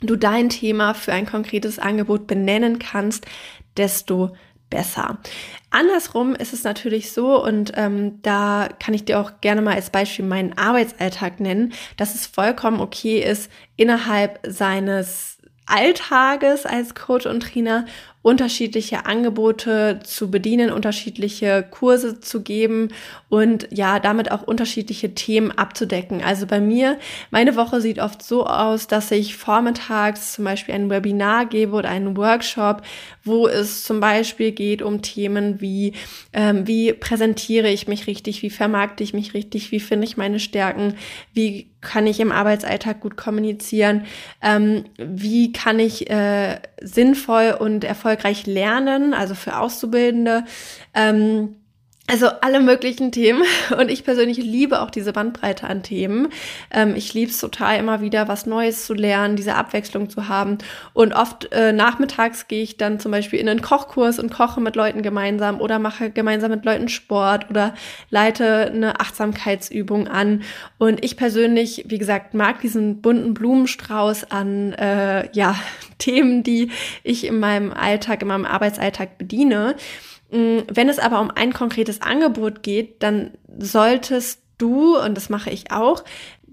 du 0.00 0.16
dein 0.16 0.48
Thema 0.48 0.94
für 0.94 1.12
ein 1.12 1.26
konkretes 1.26 1.78
Angebot 1.78 2.26
benennen 2.26 2.78
kannst, 2.78 3.26
desto 3.76 4.36
besser. 4.70 5.18
Andersrum 5.70 6.34
ist 6.34 6.52
es 6.52 6.64
natürlich 6.64 7.12
so, 7.12 7.42
und 7.42 7.72
ähm, 7.76 8.20
da 8.22 8.68
kann 8.80 8.94
ich 8.94 9.04
dir 9.04 9.20
auch 9.20 9.40
gerne 9.40 9.62
mal 9.62 9.74
als 9.74 9.90
Beispiel 9.90 10.24
meinen 10.24 10.56
Arbeitsalltag 10.56 11.40
nennen, 11.40 11.72
dass 11.96 12.14
es 12.14 12.26
vollkommen 12.26 12.80
okay 12.80 13.20
ist, 13.20 13.50
innerhalb 13.76 14.40
seines 14.46 15.38
Alltages 15.66 16.64
als 16.64 16.94
Coach 16.94 17.26
und 17.26 17.40
Trainer 17.42 17.86
unterschiedliche 18.26 19.06
Angebote 19.06 20.00
zu 20.02 20.32
bedienen, 20.32 20.72
unterschiedliche 20.72 21.64
Kurse 21.70 22.18
zu 22.18 22.42
geben 22.42 22.88
und 23.28 23.68
ja, 23.70 24.00
damit 24.00 24.32
auch 24.32 24.42
unterschiedliche 24.42 25.14
Themen 25.14 25.52
abzudecken. 25.52 26.24
Also 26.24 26.44
bei 26.48 26.58
mir, 26.58 26.98
meine 27.30 27.54
Woche 27.54 27.80
sieht 27.80 28.00
oft 28.00 28.24
so 28.24 28.44
aus, 28.44 28.88
dass 28.88 29.12
ich 29.12 29.36
vormittags 29.36 30.32
zum 30.32 30.44
Beispiel 30.44 30.74
ein 30.74 30.90
Webinar 30.90 31.46
gebe 31.46 31.76
oder 31.76 31.88
einen 31.88 32.16
Workshop, 32.16 32.82
wo 33.22 33.46
es 33.46 33.84
zum 33.84 34.00
Beispiel 34.00 34.50
geht 34.50 34.82
um 34.82 35.02
Themen 35.02 35.60
wie, 35.60 35.92
ähm, 36.32 36.66
wie 36.66 36.94
präsentiere 36.94 37.68
ich 37.68 37.86
mich 37.86 38.08
richtig, 38.08 38.42
wie 38.42 38.50
vermarkte 38.50 39.04
ich 39.04 39.14
mich 39.14 39.34
richtig, 39.34 39.70
wie 39.70 39.78
finde 39.78 40.04
ich 40.04 40.16
meine 40.16 40.40
Stärken, 40.40 40.94
wie 41.32 41.70
kann 41.80 42.08
ich 42.08 42.18
im 42.18 42.32
Arbeitsalltag 42.32 43.00
gut 43.00 43.16
kommunizieren, 43.16 44.06
ähm, 44.42 44.86
wie 44.98 45.52
kann 45.52 45.78
ich 45.78 46.10
äh, 46.10 46.58
sinnvoll 46.80 47.56
und 47.56 47.84
erfolgreich 47.84 48.15
lernen, 48.46 49.14
also 49.14 49.34
für 49.34 49.58
Auszubildende. 49.58 50.44
Ähm, 50.94 51.56
also 52.08 52.28
alle 52.40 52.60
möglichen 52.60 53.10
Themen 53.10 53.42
und 53.78 53.90
ich 53.90 54.04
persönlich 54.04 54.38
liebe 54.38 54.80
auch 54.80 54.90
diese 54.90 55.12
Bandbreite 55.12 55.66
an 55.66 55.82
Themen. 55.82 56.28
Ähm, 56.70 56.94
ich 56.94 57.12
liebe 57.14 57.30
es 57.30 57.38
total 57.38 57.78
immer 57.78 58.00
wieder, 58.00 58.28
was 58.28 58.46
Neues 58.46 58.86
zu 58.86 58.94
lernen, 58.94 59.36
diese 59.36 59.54
Abwechslung 59.54 60.08
zu 60.08 60.28
haben. 60.28 60.58
Und 60.92 61.14
oft 61.14 61.52
äh, 61.52 61.72
nachmittags 61.72 62.46
gehe 62.46 62.62
ich 62.62 62.76
dann 62.76 63.00
zum 63.00 63.10
Beispiel 63.10 63.40
in 63.40 63.48
einen 63.48 63.62
Kochkurs 63.62 64.18
und 64.18 64.30
koche 64.30 64.60
mit 64.60 64.76
Leuten 64.76 65.02
gemeinsam 65.02 65.60
oder 65.60 65.78
mache 65.78 66.10
gemeinsam 66.10 66.50
mit 66.50 66.64
Leuten 66.64 66.88
Sport 66.88 67.50
oder 67.50 67.74
leite 68.10 68.70
eine 68.72 69.00
Achtsamkeitsübung 69.00 70.06
an. 70.06 70.42
Und 70.78 71.04
ich 71.04 71.16
persönlich, 71.16 71.84
wie 71.88 71.98
gesagt, 71.98 72.34
mag 72.34 72.60
diesen 72.60 73.02
bunten 73.02 73.34
Blumenstrauß 73.34 74.30
an 74.30 74.72
äh, 74.74 75.28
ja, 75.32 75.56
Themen, 75.98 76.42
die 76.42 76.70
ich 77.02 77.26
in 77.26 77.40
meinem 77.40 77.72
Alltag, 77.72 78.22
in 78.22 78.28
meinem 78.28 78.44
Arbeitsalltag 78.44 79.18
bediene. 79.18 79.74
Mm, 80.30 80.60
wenn 80.68 80.88
es 80.88 80.98
aber 80.98 81.20
um 81.20 81.30
ein 81.30 81.52
konkretes 81.52 82.02
Angebot 82.02 82.62
geht, 82.62 83.02
dann 83.02 83.32
solltest 83.58 84.42
du, 84.58 84.98
und 84.98 85.14
das 85.14 85.28
mache 85.28 85.50
ich 85.50 85.70
auch, 85.70 86.04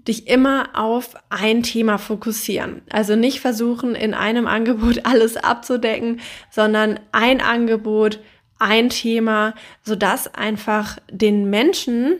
dich 0.06 0.28
immer 0.28 0.68
auf 0.74 1.14
ein 1.30 1.62
Thema 1.62 1.98
fokussieren. 1.98 2.82
Also 2.90 3.16
nicht 3.16 3.40
versuchen, 3.40 3.94
in 3.94 4.14
einem 4.14 4.46
Angebot 4.46 5.00
alles 5.04 5.36
abzudecken, 5.36 6.20
sondern 6.50 7.00
ein 7.12 7.40
Angebot, 7.40 8.20
ein 8.58 8.90
Thema, 8.90 9.54
sodass 9.82 10.32
einfach 10.34 10.98
den 11.10 11.50
Menschen, 11.50 12.18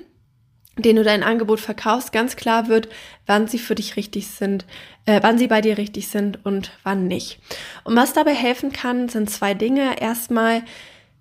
denen 0.76 0.96
du 0.96 1.04
dein 1.04 1.22
Angebot 1.22 1.60
verkaufst, 1.60 2.12
ganz 2.12 2.34
klar 2.36 2.68
wird, 2.68 2.88
wann 3.26 3.46
sie 3.46 3.58
für 3.58 3.76
dich 3.76 3.96
richtig 3.96 4.26
sind, 4.26 4.64
äh, 5.06 5.20
wann 5.22 5.38
sie 5.38 5.46
bei 5.46 5.60
dir 5.60 5.78
richtig 5.78 6.08
sind 6.08 6.44
und 6.44 6.72
wann 6.82 7.06
nicht. 7.06 7.38
Und 7.84 7.94
was 7.94 8.12
dabei 8.12 8.34
helfen 8.34 8.72
kann, 8.72 9.08
sind 9.08 9.30
zwei 9.30 9.54
Dinge. 9.54 10.00
Erstmal, 10.00 10.62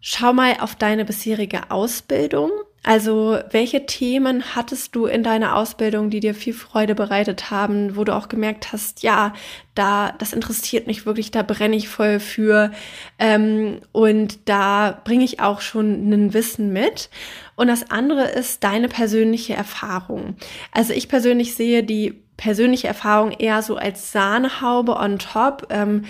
schau 0.05 0.33
mal 0.33 0.57
auf 0.60 0.75
deine 0.75 1.05
bisherige 1.05 1.72
Ausbildung. 1.72 2.51
Also, 2.86 3.39
welche 3.51 3.86
Themen 3.86 4.53
hattest 4.53 4.93
du 4.93 5.05
in 5.05 5.24
deiner 5.24 5.55
Ausbildung, 5.55 6.10
die 6.10 6.19
dir 6.19 6.36
viel 6.36 6.53
Freude 6.53 6.93
bereitet 6.95 7.50
haben, 7.50 7.95
wo 7.95 8.03
du 8.03 8.13
auch 8.13 8.27
gemerkt 8.27 8.74
hast, 8.74 9.01
ja, 9.03 9.31
da, 9.74 10.13
das 10.19 10.33
interessiert 10.33 10.86
mich 10.86 11.05
wirklich, 11.05 11.31
da 11.31 11.43
brenne 11.43 11.77
ich 11.77 11.88
voll 11.88 12.19
für 12.19 12.72
ähm, 13.17 13.79
und 13.93 14.50
da 14.50 15.01
bringe 15.05 15.24
ich 15.24 15.39
auch 15.39 15.62
schon 15.62 16.10
ein 16.10 16.33
Wissen 16.33 16.74
mit. 16.74 17.10
Und 17.55 17.67
das 17.67 17.89
andere 17.89 18.24
ist 18.25 18.65
deine 18.65 18.89
persönliche 18.89 19.53
Erfahrung. 19.53 20.36
Also 20.74 20.91
ich 20.91 21.07
persönlich 21.07 21.55
sehe 21.55 21.81
die 21.81 22.22
persönliche 22.36 22.89
Erfahrung 22.89 23.31
eher 23.31 23.62
so 23.62 23.77
als 23.77 24.12
Sahnehaube 24.12 24.98
on 24.98 25.19
top. 25.19 25.67
Ähm, 25.69 26.03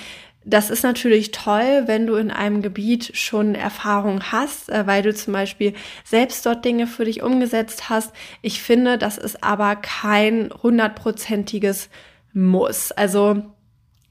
das 0.46 0.70
ist 0.70 0.84
natürlich 0.84 1.32
toll, 1.32 1.84
wenn 1.86 2.06
du 2.06 2.16
in 2.16 2.32
einem 2.32 2.62
Gebiet 2.62 3.12
schon 3.16 3.56
Erfahrung 3.56 4.32
hast, 4.32 4.70
äh, 4.70 4.86
weil 4.86 5.02
du 5.02 5.14
zum 5.14 5.34
Beispiel 5.34 5.74
selbst 6.04 6.46
dort 6.46 6.66
Dinge 6.66 6.88
für 6.88 7.06
dich 7.06 7.22
umgesetzt 7.22 7.90
hast. 7.90 8.14
Ich 8.42 8.62
finde, 8.62 8.98
das 8.98 9.18
ist 9.18 9.44
aber 9.44 9.76
kein 9.76 10.50
hundertprozentiges 10.62 11.90
Muss. 12.34 12.92
Also 12.92 13.44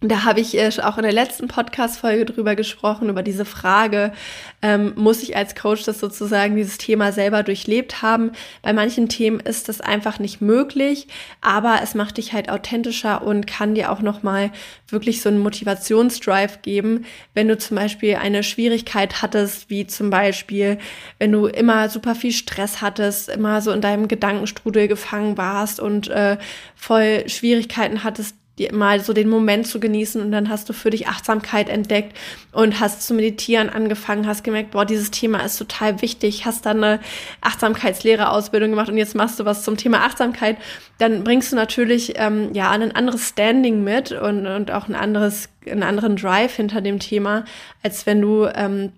da 0.02 0.24
habe 0.24 0.40
ich 0.40 0.58
äh, 0.58 0.70
auch 0.82 0.96
in 0.96 1.04
der 1.04 1.12
letzten 1.12 1.46
Podcast-Folge 1.48 2.24
drüber 2.24 2.56
gesprochen, 2.56 3.08
über 3.08 3.22
diese 3.22 3.44
Frage, 3.44 4.12
ähm, 4.60 4.92
muss 4.96 5.22
ich 5.22 5.36
als 5.36 5.54
Coach 5.54 5.84
das 5.84 6.00
sozusagen, 6.00 6.56
dieses 6.56 6.78
Thema 6.78 7.12
selber 7.12 7.42
durchlebt 7.42 8.02
haben? 8.02 8.32
Bei 8.62 8.72
manchen 8.72 9.08
Themen 9.08 9.38
ist 9.38 9.68
das 9.68 9.80
einfach 9.80 10.18
nicht 10.18 10.40
möglich, 10.40 11.06
aber 11.40 11.80
es 11.82 11.94
macht 11.94 12.18
dich 12.18 12.32
halt 12.32 12.50
authentischer 12.50 13.22
und 13.22 13.46
kann 13.46 13.74
dir 13.74 13.92
auch 13.92 14.00
nochmal 14.00 14.50
wirklich 14.88 15.22
so 15.22 15.28
einen 15.28 15.38
Motivationsdrive 15.38 16.62
geben, 16.62 17.04
wenn 17.34 17.48
du 17.48 17.56
zum 17.56 17.76
Beispiel 17.76 18.16
eine 18.16 18.42
Schwierigkeit 18.42 19.22
hattest, 19.22 19.70
wie 19.70 19.86
zum 19.86 20.10
Beispiel, 20.10 20.78
wenn 21.18 21.32
du 21.32 21.46
immer 21.46 21.88
super 21.88 22.14
viel 22.14 22.32
Stress 22.32 22.80
hattest, 22.80 23.28
immer 23.28 23.60
so 23.62 23.70
in 23.70 23.80
deinem 23.80 24.08
Gedankenstrudel 24.08 24.88
gefangen 24.88 25.38
warst 25.38 25.80
und 25.80 26.08
äh, 26.08 26.38
voll 26.74 27.28
Schwierigkeiten 27.28 28.04
hattest, 28.04 28.36
mal 28.72 29.00
so 29.00 29.12
den 29.12 29.28
Moment 29.28 29.66
zu 29.66 29.80
genießen 29.80 30.20
und 30.20 30.30
dann 30.30 30.48
hast 30.48 30.68
du 30.68 30.72
für 30.72 30.90
dich 30.90 31.08
Achtsamkeit 31.08 31.68
entdeckt 31.68 32.16
und 32.52 32.80
hast 32.80 33.02
zu 33.02 33.14
meditieren 33.14 33.70
angefangen, 33.70 34.26
hast 34.26 34.44
gemerkt, 34.44 34.72
boah, 34.72 34.84
dieses 34.84 35.10
Thema 35.10 35.40
ist 35.40 35.56
total 35.56 36.02
wichtig, 36.02 36.44
hast 36.44 36.66
dann 36.66 36.84
eine 36.84 37.00
Achtsamkeitslehrerausbildung 37.40 38.70
gemacht 38.70 38.90
und 38.90 38.98
jetzt 38.98 39.14
machst 39.14 39.40
du 39.40 39.44
was 39.46 39.64
zum 39.64 39.76
Thema 39.76 40.04
Achtsamkeit, 40.04 40.58
dann 40.98 41.24
bringst 41.24 41.50
du 41.50 41.56
natürlich 41.56 42.12
ähm, 42.16 42.50
ja 42.52 42.70
ein 42.70 42.94
anderes 42.94 43.28
Standing 43.28 43.82
mit 43.82 44.12
und, 44.12 44.46
und 44.46 44.70
auch 44.70 44.86
ein 44.86 44.94
anderes, 44.94 45.48
einen 45.66 45.82
anderen 45.82 46.16
Drive 46.16 46.54
hinter 46.54 46.82
dem 46.82 46.98
Thema, 46.98 47.46
als 47.82 48.04
wenn 48.04 48.20
du 48.20 48.46
ähm, 48.54 48.92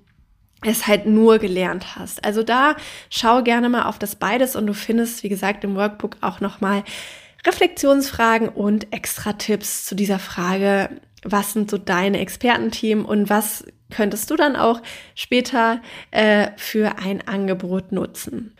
es 0.63 0.87
halt 0.87 1.07
nur 1.07 1.39
gelernt 1.39 1.95
hast. 1.97 2.25
Also 2.25 2.43
da 2.43 2.75
schau 3.09 3.43
gerne 3.43 3.69
mal 3.69 3.83
auf 3.83 3.99
das 3.99 4.17
beides 4.17 4.57
und 4.57 4.67
du 4.67 4.75
findest, 4.75 5.23
wie 5.23 5.29
gesagt, 5.29 5.63
im 5.63 5.77
Workbook 5.77 6.17
auch 6.23 6.41
nochmal 6.41 6.81
mal 6.81 6.85
Reflexionsfragen 7.47 8.49
und 8.49 8.93
extra 8.93 9.35
Tipps 9.35 9.85
zu 9.85 9.95
dieser 9.95 10.19
Frage, 10.19 10.91
was 11.23 11.53
sind 11.53 11.71
so 11.71 11.79
deine 11.79 12.21
Expertenteam 12.21 13.05
und 13.05 13.31
was 13.31 13.65
könntest 13.91 14.31
du 14.31 14.37
dann 14.37 14.57
auch 14.57 14.81
später 15.15 15.81
äh, 16.11 16.49
für 16.57 16.99
ein 16.99 17.27
Angebot 17.27 17.93
nutzen. 17.93 18.55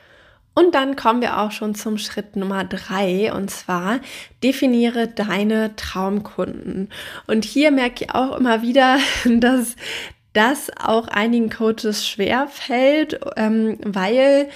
Und 0.55 0.77
dann 0.77 0.95
kommen 0.95 1.21
wir 1.21 1.41
auch 1.41 1.51
schon 1.51 1.75
zum 1.75 1.99
Schritt 1.99 2.37
Nummer 2.37 2.65
drei 2.65 3.33
und 3.33 3.51
zwar 3.51 3.99
definiere 4.43 5.09
deine 5.09 5.75
Traumkunden. 5.75 6.91
Und 7.27 7.45
hier 7.45 7.73
merke 7.73 8.05
ich 8.05 8.15
auch 8.15 8.37
immer 8.39 8.63
wieder, 8.63 8.99
dass 9.25 9.75
das 10.33 10.71
auch 10.79 11.09
einigen 11.09 11.51
Coaches 11.51 12.07
schwer 12.07 12.49
fällt, 12.49 13.21
ähm, 13.37 13.79
weil 13.85 14.49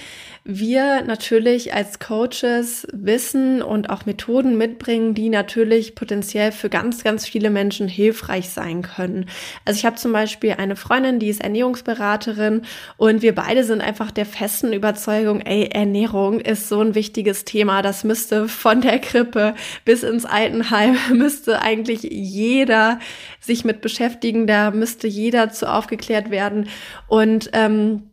wir 0.43 1.03
natürlich 1.03 1.73
als 1.73 1.99
Coaches 1.99 2.87
Wissen 2.91 3.61
und 3.61 3.89
auch 3.89 4.05
Methoden 4.05 4.57
mitbringen, 4.57 5.13
die 5.13 5.29
natürlich 5.29 5.95
potenziell 5.95 6.51
für 6.51 6.69
ganz, 6.69 7.03
ganz 7.03 7.27
viele 7.27 7.49
Menschen 7.49 7.87
hilfreich 7.87 8.49
sein 8.49 8.81
können. 8.81 9.25
Also 9.65 9.77
ich 9.77 9.85
habe 9.85 9.97
zum 9.97 10.11
Beispiel 10.11 10.53
eine 10.57 10.75
Freundin, 10.75 11.19
die 11.19 11.29
ist 11.29 11.41
Ernährungsberaterin 11.41 12.63
und 12.97 13.21
wir 13.21 13.35
beide 13.35 13.63
sind 13.63 13.81
einfach 13.81 14.11
der 14.11 14.25
festen 14.25 14.73
Überzeugung, 14.73 15.41
ey, 15.41 15.69
Ernährung 15.71 16.39
ist 16.39 16.69
so 16.69 16.81
ein 16.81 16.95
wichtiges 16.95 17.45
Thema. 17.45 17.81
Das 17.81 18.03
müsste 18.03 18.47
von 18.47 18.81
der 18.81 18.99
Krippe 18.99 19.55
bis 19.85 20.03
ins 20.03 20.25
Altenheim, 20.25 20.97
müsste 21.13 21.61
eigentlich 21.61 22.03
jeder 22.03 22.99
sich 23.39 23.65
mit 23.65 23.81
beschäftigen. 23.81 24.47
Da 24.47 24.71
müsste 24.71 25.07
jeder 25.07 25.49
zu 25.49 25.71
aufgeklärt 25.71 26.31
werden. 26.31 26.69
Und 27.07 27.49
ähm, 27.53 28.03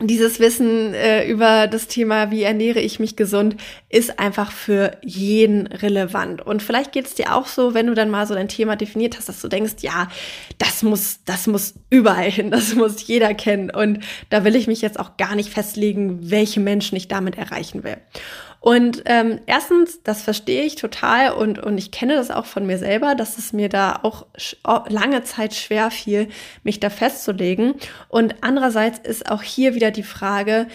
dieses 0.00 0.38
Wissen 0.38 0.94
äh, 0.94 1.26
über 1.28 1.66
das 1.66 1.88
Thema, 1.88 2.30
wie 2.30 2.44
ernähre 2.44 2.80
ich 2.80 3.00
mich 3.00 3.16
gesund, 3.16 3.56
ist 3.88 4.20
einfach 4.20 4.52
für 4.52 4.92
jeden 5.02 5.66
relevant. 5.66 6.40
Und 6.40 6.62
vielleicht 6.62 6.92
geht 6.92 7.06
es 7.06 7.14
dir 7.14 7.34
auch 7.34 7.46
so, 7.46 7.74
wenn 7.74 7.88
du 7.88 7.94
dann 7.94 8.08
mal 8.08 8.26
so 8.26 8.34
dein 8.34 8.48
Thema 8.48 8.76
definiert 8.76 9.16
hast, 9.16 9.28
dass 9.28 9.40
du 9.40 9.48
denkst, 9.48 9.74
ja, 9.80 10.08
das 10.58 10.84
muss, 10.84 11.20
das 11.24 11.48
muss 11.48 11.74
überall 11.90 12.30
hin, 12.30 12.52
das 12.52 12.76
muss 12.76 13.06
jeder 13.08 13.34
kennen. 13.34 13.70
Und 13.70 14.04
da 14.30 14.44
will 14.44 14.54
ich 14.54 14.68
mich 14.68 14.82
jetzt 14.82 15.00
auch 15.00 15.16
gar 15.16 15.34
nicht 15.34 15.50
festlegen, 15.50 16.30
welche 16.30 16.60
Menschen 16.60 16.96
ich 16.96 17.08
damit 17.08 17.36
erreichen 17.36 17.82
will. 17.82 17.96
Und 18.60 19.02
ähm, 19.06 19.40
erstens, 19.46 20.02
das 20.02 20.22
verstehe 20.22 20.64
ich 20.64 20.74
total 20.74 21.32
und, 21.32 21.58
und 21.58 21.78
ich 21.78 21.92
kenne 21.92 22.16
das 22.16 22.30
auch 22.30 22.46
von 22.46 22.66
mir 22.66 22.78
selber, 22.78 23.14
dass 23.14 23.38
es 23.38 23.52
mir 23.52 23.68
da 23.68 24.00
auch 24.02 24.26
lange 24.88 25.22
Zeit 25.22 25.54
schwer 25.54 25.90
fiel, 25.90 26.28
mich 26.64 26.80
da 26.80 26.90
festzulegen. 26.90 27.74
Und 28.08 28.36
andererseits 28.40 28.98
ist 28.98 29.30
auch 29.30 29.42
hier 29.42 29.74
wieder 29.74 29.90
die 29.90 30.02
Frage, 30.02 30.66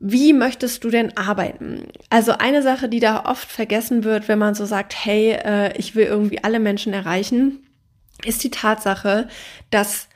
wie 0.00 0.32
möchtest 0.32 0.84
du 0.84 0.90
denn 0.90 1.16
arbeiten? 1.16 1.88
Also 2.08 2.32
eine 2.32 2.62
Sache, 2.62 2.88
die 2.88 3.00
da 3.00 3.24
oft 3.24 3.50
vergessen 3.50 4.04
wird, 4.04 4.28
wenn 4.28 4.38
man 4.38 4.54
so 4.54 4.64
sagt, 4.64 4.94
hey, 4.94 5.32
äh, 5.32 5.76
ich 5.76 5.96
will 5.96 6.04
irgendwie 6.04 6.44
alle 6.44 6.60
Menschen 6.60 6.92
erreichen, 6.92 7.66
ist 8.24 8.44
die 8.44 8.50
Tatsache, 8.50 9.28
dass 9.70 10.08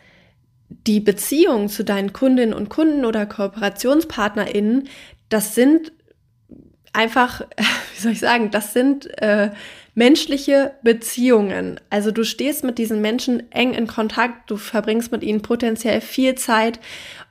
die 0.69 1.01
Beziehung 1.01 1.69
zu 1.69 1.85
deinen 1.85 2.13
Kundinnen 2.13 2.55
und 2.55 2.69
Kunden 2.69 3.05
oder 3.05 3.27
KooperationspartnerInnen, 3.27 4.89
das 5.29 5.55
sind 5.55 5.93
einfach, 6.93 7.43
wie 7.95 8.01
soll 8.01 8.13
ich 8.13 8.21
sagen, 8.21 8.51
das 8.51 8.73
sind 8.73 9.07
äh, 9.21 9.51
menschliche 9.95 10.73
Beziehungen. 10.83 11.81
Also 11.91 12.11
du 12.11 12.25
stehst 12.25 12.65
mit 12.65 12.79
diesen 12.79 13.01
Menschen 13.01 13.51
eng 13.53 13.75
in 13.75 13.87
Kontakt, 13.87 14.51
du 14.51 14.57
verbringst 14.57 15.13
mit 15.13 15.23
ihnen 15.23 15.43
potenziell 15.43 16.01
viel 16.01 16.35
Zeit 16.35 16.81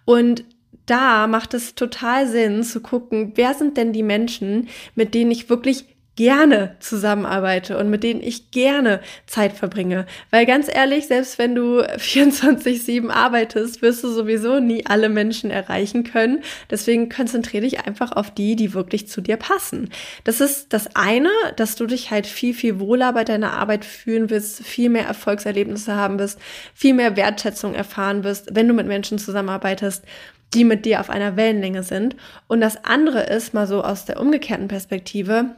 und 0.06 0.44
da 0.86 1.28
macht 1.28 1.54
es 1.54 1.76
total 1.76 2.28
Sinn 2.28 2.64
zu 2.64 2.82
gucken, 2.82 3.34
wer 3.36 3.54
sind 3.54 3.78
denn 3.78 3.94
die 3.94 4.04
Menschen, 4.04 4.68
mit 4.96 5.14
denen 5.14 5.32
ich 5.32 5.50
wirklich 5.50 5.86
gerne 6.22 6.76
zusammenarbeite 6.80 7.80
und 7.80 7.90
mit 7.90 8.04
denen 8.04 8.22
ich 8.22 8.52
gerne 8.52 9.00
Zeit 9.26 9.54
verbringe. 9.54 10.06
Weil 10.30 10.46
ganz 10.46 10.70
ehrlich, 10.72 11.08
selbst 11.08 11.40
wenn 11.40 11.56
du 11.56 11.82
24-7 11.98 13.10
arbeitest, 13.10 13.82
wirst 13.82 14.04
du 14.04 14.10
sowieso 14.10 14.60
nie 14.60 14.86
alle 14.86 15.10
Menschen 15.10 15.50
erreichen 15.50 16.04
können. 16.04 16.44
Deswegen 16.70 17.10
konzentriere 17.10 17.64
dich 17.64 17.88
einfach 17.88 18.12
auf 18.12 18.30
die, 18.30 18.56
die 18.56 18.76
wirklich 18.76 19.08
zu 19.08 19.22
dir 19.22 19.38
passen. 19.38 19.90
Das 20.24 20.42
ist 20.42 20.74
das 20.74 20.96
eine, 20.96 21.32
dass 21.56 21.76
du 21.76 21.88
dich 21.88 22.12
halt 22.12 22.28
viel, 22.28 22.54
viel 22.54 22.80
wohler 22.80 23.14
bei 23.14 23.24
deiner 23.24 23.54
Arbeit 23.54 23.84
fühlen 23.84 24.30
wirst, 24.30 24.64
viel 24.64 24.92
mehr 24.92 25.08
Erfolgserlebnisse 25.08 25.96
haben 25.96 26.20
wirst, 26.20 26.38
viel 26.76 26.94
mehr 26.94 27.16
Wertschätzung 27.16 27.74
erfahren 27.74 28.24
wirst, 28.24 28.56
wenn 28.56 28.68
du 28.68 28.76
mit 28.76 28.86
Menschen 28.86 29.18
zusammenarbeitest 29.18 30.06
die 30.54 30.66
mit 30.66 30.84
dir 30.84 31.00
auf 31.00 31.10
einer 31.10 31.38
Wellenlänge 31.38 31.82
sind. 31.82 32.18
Und 32.50 32.60
das 32.60 32.84
andere 32.84 33.22
ist 33.24 33.54
mal 33.54 33.68
so 33.68 33.86
aus 33.86 34.04
der 34.04 34.20
umgekehrten 34.20 34.68
Perspektive, 34.68 35.56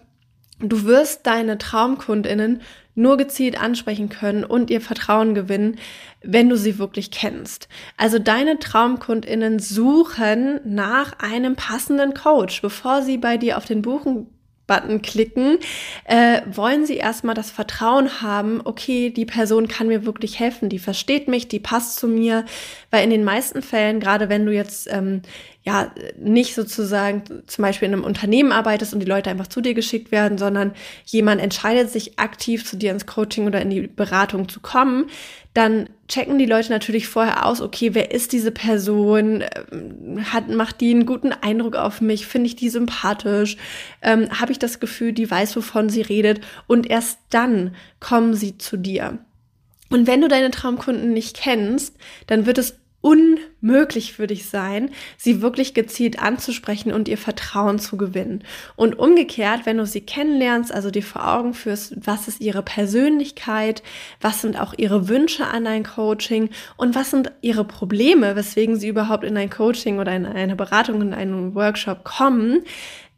Du 0.59 0.83
wirst 0.85 1.25
deine 1.25 1.57
Traumkundinnen 1.57 2.61
nur 2.95 3.17
gezielt 3.17 3.59
ansprechen 3.59 4.09
können 4.09 4.43
und 4.43 4.69
ihr 4.69 4.81
Vertrauen 4.81 5.33
gewinnen, 5.33 5.77
wenn 6.21 6.49
du 6.49 6.57
sie 6.57 6.77
wirklich 6.77 7.11
kennst. 7.11 7.67
Also 7.97 8.19
deine 8.19 8.59
Traumkundinnen 8.59 9.59
suchen 9.59 10.59
nach 10.63 11.13
einem 11.19 11.55
passenden 11.55 12.13
Coach, 12.13 12.61
bevor 12.61 13.01
sie 13.01 13.17
bei 13.17 13.37
dir 13.37 13.57
auf 13.57 13.65
den 13.65 13.81
Buchen 13.81 14.27
Button 14.73 15.01
klicken, 15.01 15.59
äh, 16.05 16.41
wollen 16.51 16.85
sie 16.85 16.97
erstmal 16.97 17.35
das 17.35 17.51
Vertrauen 17.51 18.21
haben, 18.21 18.61
okay, 18.63 19.11
die 19.11 19.25
Person 19.25 19.67
kann 19.67 19.87
mir 19.87 20.05
wirklich 20.05 20.39
helfen, 20.39 20.69
die 20.69 20.79
versteht 20.79 21.27
mich, 21.27 21.47
die 21.47 21.59
passt 21.59 21.97
zu 21.97 22.07
mir, 22.07 22.45
weil 22.89 23.03
in 23.03 23.11
den 23.11 23.23
meisten 23.23 23.61
Fällen, 23.61 23.99
gerade 23.99 24.29
wenn 24.29 24.45
du 24.45 24.53
jetzt 24.53 24.91
ähm, 24.91 25.21
ja 25.63 25.91
nicht 26.17 26.55
sozusagen 26.55 27.23
zum 27.45 27.61
Beispiel 27.61 27.87
in 27.87 27.93
einem 27.93 28.03
Unternehmen 28.03 28.51
arbeitest 28.51 28.93
und 28.93 28.99
die 28.99 29.05
Leute 29.05 29.29
einfach 29.29 29.47
zu 29.47 29.61
dir 29.61 29.73
geschickt 29.73 30.11
werden, 30.11 30.37
sondern 30.37 30.73
jemand 31.05 31.39
entscheidet 31.39 31.89
sich 31.89 32.19
aktiv 32.19 32.65
zu 32.65 32.75
dir 32.75 32.91
ins 32.91 33.05
Coaching 33.05 33.45
oder 33.45 33.61
in 33.61 33.69
die 33.69 33.87
Beratung 33.87 34.49
zu 34.49 34.59
kommen, 34.59 35.05
dann 35.53 35.87
checken 36.13 36.37
die 36.37 36.45
Leute 36.45 36.69
natürlich 36.69 37.07
vorher 37.07 37.45
aus, 37.45 37.59
okay, 37.59 37.95
wer 37.95 38.11
ist 38.11 38.33
diese 38.33 38.51
Person? 38.51 39.43
Ähm, 39.71 40.31
hat, 40.31 40.47
macht 40.47 40.79
die 40.79 40.91
einen 40.91 41.05
guten 41.07 41.31
Eindruck 41.31 41.75
auf 41.75 42.01
mich? 42.01 42.27
Finde 42.27 42.47
ich 42.47 42.55
die 42.55 42.69
sympathisch? 42.69 43.57
Ähm, 44.01 44.29
Habe 44.39 44.51
ich 44.51 44.59
das 44.59 44.79
Gefühl, 44.79 45.13
die 45.13 45.29
weiß, 45.29 45.55
wovon 45.55 45.89
sie 45.89 46.01
redet? 46.01 46.41
Und 46.67 46.89
erst 46.89 47.19
dann 47.31 47.75
kommen 47.99 48.35
sie 48.35 48.57
zu 48.59 48.77
dir. 48.77 49.17
Und 49.89 50.05
wenn 50.05 50.21
du 50.21 50.27
deine 50.27 50.51
Traumkunden 50.51 51.13
nicht 51.13 51.35
kennst, 51.35 51.95
dann 52.27 52.45
wird 52.45 52.59
es 52.59 52.79
unmöglich 53.03 54.13
für 54.13 54.27
dich 54.27 54.49
sein, 54.49 54.89
sie 55.17 55.41
wirklich 55.41 55.73
gezielt 55.73 56.19
anzusprechen 56.19 56.93
und 56.93 57.09
ihr 57.09 57.17
Vertrauen 57.17 57.77
zu 57.77 57.97
gewinnen. 57.97 58.45
Und 58.77 58.97
umgekehrt, 58.97 59.65
wenn 59.65 59.77
du 59.77 59.85
sie 59.85 59.99
kennenlernst, 59.99 60.73
also 60.73 60.89
dir 60.89 61.03
vor 61.03 61.27
Augen 61.27 61.53
führst, 61.53 61.95
was 62.07 62.29
ist 62.29 62.39
ihre 62.39 62.63
Persönlichkeit, 62.63 63.83
was 64.21 64.41
sind 64.41 64.57
auch 64.57 64.73
ihre 64.77 65.09
Wünsche 65.09 65.45
an 65.45 65.67
ein 65.67 65.83
Coaching 65.83 66.49
und 66.77 66.95
was 66.95 67.11
sind 67.11 67.29
ihre 67.41 67.65
Probleme, 67.65 68.37
weswegen 68.37 68.77
sie 68.77 68.87
überhaupt 68.87 69.25
in 69.25 69.35
ein 69.35 69.49
Coaching 69.49 69.99
oder 69.99 70.15
in 70.15 70.25
eine 70.25 70.55
Beratung, 70.55 71.01
in 71.01 71.13
einen 71.13 71.55
Workshop 71.55 72.05
kommen, 72.05 72.63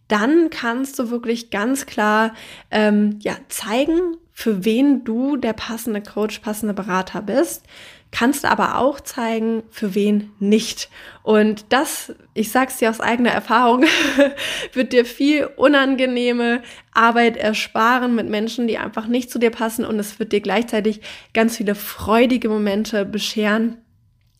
dann 0.07 0.49
kannst 0.49 0.97
du 0.97 1.11
wirklich 1.11 1.51
ganz 1.51 1.85
klar 1.85 2.33
ähm, 2.71 3.19
ja, 3.21 3.35
zeigen, 3.49 4.17
für 4.31 4.65
wen 4.65 5.03
du 5.03 5.37
der 5.37 5.53
passende 5.53 6.01
Coach, 6.01 6.39
passende 6.39 6.73
Berater 6.73 7.21
bist 7.21 7.65
kannst 8.11 8.45
aber 8.45 8.77
auch 8.77 8.99
zeigen, 9.01 9.63
für 9.69 9.93
wen 9.93 10.31
nicht. 10.39 10.89
Und 11.23 11.65
das, 11.69 12.13
ich 12.33 12.51
sag's 12.51 12.77
dir 12.77 12.89
aus 12.89 13.01
eigener 13.01 13.31
Erfahrung, 13.31 13.83
wird 14.73 14.93
dir 14.93 15.05
viel 15.05 15.49
unangenehme 15.57 16.61
Arbeit 16.93 17.35
ersparen 17.37 18.15
mit 18.15 18.29
Menschen, 18.29 18.67
die 18.67 18.77
einfach 18.77 19.07
nicht 19.07 19.29
zu 19.29 19.39
dir 19.39 19.51
passen 19.51 19.85
und 19.85 19.99
es 19.99 20.17
wird 20.19 20.31
dir 20.31 20.41
gleichzeitig 20.41 21.01
ganz 21.33 21.57
viele 21.57 21.75
freudige 21.75 22.47
Momente 22.47 23.05
bescheren, 23.05 23.77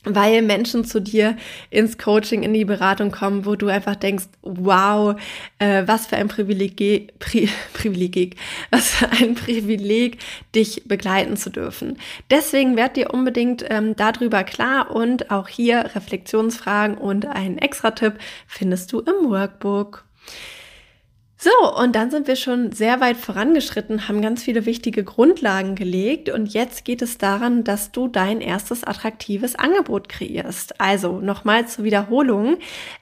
weil 0.05 0.41
Menschen 0.41 0.85
zu 0.85 1.01
dir 1.01 1.35
ins 1.69 1.97
Coaching, 1.97 2.43
in 2.43 2.53
die 2.53 2.65
Beratung 2.65 3.11
kommen, 3.11 3.45
wo 3.45 3.55
du 3.55 3.67
einfach 3.67 3.95
denkst, 3.95 4.25
wow, 4.41 5.19
äh, 5.59 5.83
was 5.85 6.07
für 6.07 6.17
ein 6.17 6.27
Privileg, 6.27 7.17
Pri 7.19 7.49
Privileg, 7.73 8.35
was 8.71 8.89
für 8.89 9.11
ein 9.11 9.35
Privileg, 9.35 10.19
dich 10.53 10.83
begleiten 10.85 11.37
zu 11.37 11.49
dürfen. 11.49 11.97
Deswegen 12.29 12.75
werd 12.75 12.97
dir 12.97 13.13
unbedingt 13.13 13.65
ähm, 13.69 13.95
darüber 13.95 14.43
klar 14.43 14.91
und 14.91 15.31
auch 15.31 15.47
hier 15.47 15.91
Reflexionsfragen 15.95 16.97
und 16.97 17.25
einen 17.25 17.57
Extra-Tipp 17.57 18.13
findest 18.47 18.91
du 18.91 18.99
im 18.99 19.29
Workbook. 19.29 20.05
So, 21.37 21.51
und 21.77 21.97
dann 21.97 22.11
sind 22.11 22.27
wir 22.27 22.37
schon 22.37 22.71
sehr 22.71 23.01
weit 23.01 23.17
vorangeschritten, 23.17 24.07
haben 24.07 24.21
ganz 24.21 24.41
viele 24.41 24.65
wichtige 24.65 25.03
Grundlagen 25.03 25.75
gelegt 25.75 26.29
und 26.29 26.53
jetzt 26.53 26.85
geht 26.85 27.01
es 27.01 27.17
daran, 27.17 27.65
dass 27.65 27.91
du 27.91 28.07
dein 28.07 28.39
erstes 28.39 28.85
attraktives 28.85 29.55
Angebot 29.55 30.07
kreierst. 30.07 30.79
Also 30.79 31.19
nochmal 31.19 31.67
zur 31.67 31.83
Wiederholung, 31.83 32.57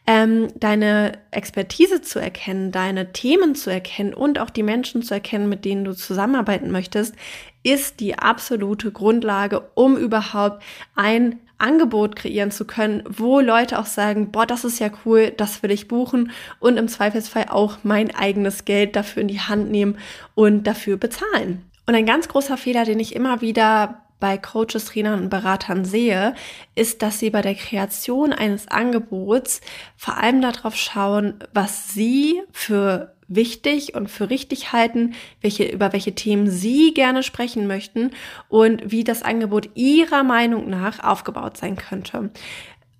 ähm, 0.07 0.47
deine 0.55 1.11
Expertise 1.29 2.01
zu 2.01 2.17
erkennen, 2.17 2.71
deine 2.71 3.13
Themen 3.13 3.53
zu 3.53 3.69
erkennen 3.69 4.15
und 4.15 4.39
auch 4.39 4.49
die 4.49 4.63
Menschen 4.63 5.03
zu 5.03 5.13
erkennen, 5.13 5.47
mit 5.47 5.63
denen 5.63 5.85
du 5.85 5.93
zusammenarbeiten 5.93 6.71
möchtest, 6.71 7.15
ist 7.61 7.99
die 7.99 8.17
absolute 8.17 8.91
Grundlage, 8.91 9.69
um 9.75 9.95
überhaupt 9.95 10.63
ein 10.95 11.39
Angebot 11.57 12.15
kreieren 12.15 12.51
zu 12.51 12.65
können, 12.65 13.03
wo 13.07 13.39
Leute 13.39 13.79
auch 13.79 13.85
sagen, 13.85 14.31
boah, 14.31 14.45
das 14.45 14.63
ist 14.63 14.79
ja 14.79 14.89
cool, 15.05 15.31
das 15.35 15.63
will 15.63 15.71
ich 15.71 15.87
buchen 15.87 16.31
und 16.59 16.77
im 16.77 16.87
Zweifelsfall 16.87 17.45
auch 17.49 17.77
mein 17.83 18.13
eigenes 18.13 18.65
Geld 18.65 18.95
dafür 18.95 19.21
in 19.21 19.27
die 19.27 19.41
Hand 19.41 19.71
nehmen 19.71 19.97
und 20.35 20.67
dafür 20.67 20.97
bezahlen. 20.97 21.63
Und 21.85 21.95
ein 21.95 22.05
ganz 22.05 22.27
großer 22.27 22.57
Fehler, 22.57 22.85
den 22.85 22.99
ich 22.99 23.15
immer 23.15 23.41
wieder 23.41 24.03
bei 24.19 24.37
Coaches, 24.37 24.85
Trainern 24.85 25.23
und 25.23 25.29
Beratern 25.29 25.83
sehe, 25.83 26.33
ist, 26.75 27.01
dass 27.01 27.19
sie 27.19 27.29
bei 27.29 27.41
der 27.41 27.55
Kreation 27.55 28.31
eines 28.31 28.69
Angebots 28.69 29.59
vor 29.97 30.17
allem 30.17 30.41
darauf 30.41 30.77
schauen, 30.77 31.39
was 31.53 31.93
sie 31.93 32.41
für 32.53 33.12
wichtig 33.27 33.95
und 33.95 34.09
für 34.09 34.29
richtig 34.29 34.73
halten, 34.73 35.13
welche, 35.41 35.65
über 35.65 35.93
welche 35.93 36.15
Themen 36.15 36.49
Sie 36.49 36.93
gerne 36.93 37.23
sprechen 37.23 37.67
möchten 37.67 38.11
und 38.49 38.91
wie 38.91 39.03
das 39.03 39.23
Angebot 39.23 39.69
Ihrer 39.75 40.23
Meinung 40.23 40.69
nach 40.69 41.03
aufgebaut 41.03 41.57
sein 41.57 41.75
könnte 41.75 42.31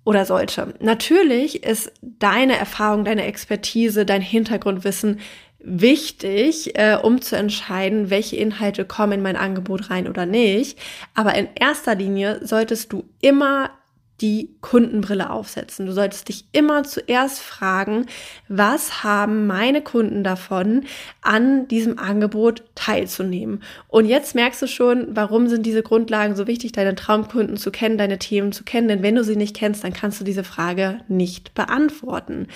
oder 0.06 0.26
sollte. 0.26 0.74
Natürlich 0.80 1.64
ist 1.64 1.92
deine 2.02 2.58
Erfahrung, 2.58 3.06
deine 3.06 3.26
Expertise, 3.26 4.06
dein 4.06 4.22
Hintergrundwissen 4.22 5.20
wichtig, 5.64 6.78
äh, 6.78 6.98
um 7.02 7.22
zu 7.22 7.38
entscheiden, 7.38 8.10
welche 8.10 8.36
Inhalte 8.36 8.84
kommen 8.84 9.14
in 9.14 9.22
mein 9.22 9.38
Angebot 9.38 9.90
rein 9.90 10.10
oder 10.10 10.26
nicht. 10.26 10.78
Aber 11.14 11.36
in 11.36 11.48
erster 11.56 11.96
Linie 11.96 12.46
solltest 12.46 12.92
du 12.92 13.06
immer 13.22 13.72
die 14.22 14.50
Kundenbrille 14.62 15.30
aufsetzen. 15.30 15.86
Du 15.86 15.92
solltest 15.92 16.30
dich 16.30 16.46
immer 16.52 16.84
zuerst 16.84 17.40
fragen, 17.40 18.06
was 18.48 19.04
haben 19.04 19.48
meine 19.48 19.82
Kunden 19.82 20.24
davon, 20.24 20.86
an 21.22 21.68
diesem 21.68 22.00
Angebot 22.00 22.64
teilzunehmen? 22.76 23.64
Und 23.88 24.06
jetzt 24.06 24.36
merkst 24.36 24.62
du 24.62 24.68
schon, 24.68 25.08
warum 25.10 25.48
sind 25.48 25.66
diese 25.66 25.84
Grundlagen 25.84 26.36
so 26.36 26.48
wichtig, 26.48 26.72
deine 26.72 26.96
Traumkunden 26.96 27.58
zu 27.58 27.72
kennen, 27.72 27.98
deine 27.98 28.20
Themen 28.20 28.52
zu 28.52 28.64
kennen. 28.64 28.88
Denn 28.88 29.04
wenn 29.04 29.16
du 29.16 29.24
sie 29.24 29.36
nicht 29.36 29.56
kennst, 29.56 29.84
dann 29.84 29.94
kannst 29.94 30.20
du 30.20 30.24
diese 30.24 30.44
Frage 30.44 31.00
nicht 31.08 31.54
beantworten. 31.54 32.48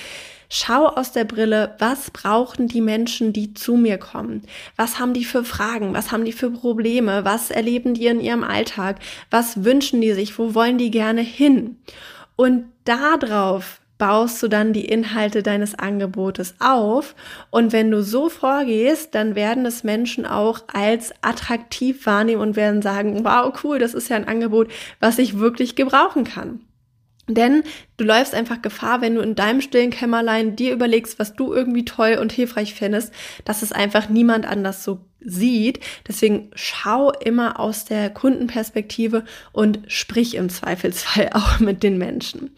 Schau 0.49 0.87
aus 0.87 1.11
der 1.11 1.25
Brille, 1.25 1.75
was 1.79 2.11
brauchen 2.11 2.67
die 2.67 2.81
Menschen, 2.81 3.33
die 3.33 3.53
zu 3.53 3.75
mir 3.75 3.97
kommen? 3.97 4.43
Was 4.77 4.97
haben 4.97 5.13
die 5.13 5.25
für 5.25 5.43
Fragen? 5.43 5.93
Was 5.93 6.11
haben 6.11 6.23
die 6.23 6.31
für 6.31 6.49
Probleme? 6.49 7.25
Was 7.25 7.51
erleben 7.51 7.93
die 7.93 8.07
in 8.07 8.21
ihrem 8.21 8.43
Alltag? 8.43 8.99
Was 9.29 9.65
wünschen 9.65 9.99
die 9.99 10.13
sich? 10.13 10.39
Wo 10.39 10.53
wollen 10.53 10.77
die 10.77 10.91
gerne 10.91 11.21
hin? 11.21 11.77
Und 12.37 12.65
darauf 12.85 13.81
baust 13.97 14.41
du 14.43 14.47
dann 14.47 14.73
die 14.73 14.85
Inhalte 14.85 15.43
deines 15.43 15.75
Angebotes 15.75 16.55
auf. 16.59 17.15
Und 17.49 17.73
wenn 17.73 17.91
du 17.91 18.03
so 18.03 18.29
vorgehst, 18.29 19.15
dann 19.15 19.35
werden 19.35 19.65
es 19.65 19.83
Menschen 19.83 20.25
auch 20.25 20.61
als 20.71 21.13
attraktiv 21.21 22.05
wahrnehmen 22.05 22.41
und 22.41 22.55
werden 22.55 22.81
sagen, 22.81 23.23
wow, 23.25 23.53
cool, 23.63 23.79
das 23.79 23.93
ist 23.93 24.09
ja 24.09 24.15
ein 24.15 24.27
Angebot, 24.27 24.69
was 24.99 25.17
ich 25.17 25.39
wirklich 25.39 25.75
gebrauchen 25.75 26.23
kann. 26.23 26.61
Denn 27.27 27.63
du 27.97 28.05
läufst 28.05 28.33
einfach 28.33 28.61
Gefahr, 28.61 29.01
wenn 29.01 29.15
du 29.15 29.21
in 29.21 29.35
deinem 29.35 29.61
stillen 29.61 29.91
Kämmerlein 29.91 30.55
dir 30.55 30.71
überlegst, 30.71 31.19
was 31.19 31.35
du 31.35 31.53
irgendwie 31.53 31.83
toll 31.83 32.17
und 32.21 32.31
hilfreich 32.31 32.73
findest, 32.73 33.13
dass 33.43 33.63
es 33.63 33.73
einfach 33.73 34.07
niemand 34.07 34.47
anders 34.47 34.83
so 34.83 35.01
sieht. 35.19 35.81
Deswegen 36.07 36.51
schau 36.55 37.11
immer 37.11 37.59
aus 37.59 37.83
der 37.83 38.09
Kundenperspektive 38.09 39.25
und 39.51 39.79
sprich 39.87 40.35
im 40.35 40.49
Zweifelsfall 40.49 41.29
auch 41.33 41.59
mit 41.59 41.83
den 41.83 41.97
Menschen. 41.97 42.51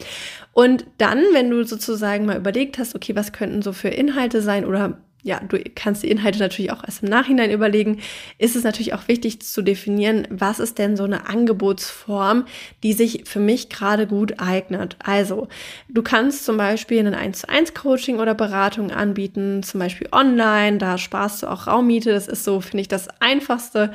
Und 0.53 0.85
dann, 0.97 1.23
wenn 1.33 1.49
du 1.49 1.63
sozusagen 1.63 2.25
mal 2.25 2.37
überlegt 2.37 2.77
hast, 2.77 2.95
okay, 2.95 3.15
was 3.15 3.31
könnten 3.31 3.61
so 3.61 3.73
für 3.73 3.89
Inhalte 3.89 4.41
sein 4.41 4.65
oder 4.65 5.01
ja, 5.21 5.41
du 5.41 5.61
kannst 5.75 6.03
die 6.03 6.09
Inhalte 6.09 6.39
natürlich 6.39 6.71
auch 6.71 6.83
erst 6.83 7.03
im 7.03 7.09
Nachhinein 7.09 7.51
überlegen, 7.51 7.99
ist 8.37 8.55
es 8.55 8.63
natürlich 8.63 8.93
auch 8.93 9.07
wichtig 9.09 9.41
zu 9.41 9.61
definieren, 9.61 10.25
was 10.29 10.59
ist 10.59 10.77
denn 10.77 10.95
so 10.95 11.03
eine 11.03 11.27
Angebotsform, 11.27 12.45
die 12.83 12.93
sich 12.93 13.23
für 13.25 13.41
mich 13.41 13.69
gerade 13.69 14.07
gut 14.07 14.39
eignet. 14.39 14.95
Also, 15.03 15.49
du 15.89 16.01
kannst 16.03 16.45
zum 16.45 16.55
Beispiel 16.55 17.05
ein 17.05 17.13
1 17.13 17.39
zu 17.39 17.49
1 17.49 17.73
Coaching 17.73 18.19
oder 18.19 18.33
Beratung 18.33 18.91
anbieten, 18.91 19.61
zum 19.61 19.81
Beispiel 19.81 20.07
online, 20.13 20.77
da 20.77 20.97
sparst 20.97 21.43
du 21.43 21.47
auch 21.47 21.67
Raummiete, 21.67 22.11
das 22.11 22.27
ist 22.29 22.45
so, 22.45 22.61
finde 22.61 22.81
ich, 22.81 22.87
das 22.87 23.09
einfachste, 23.19 23.93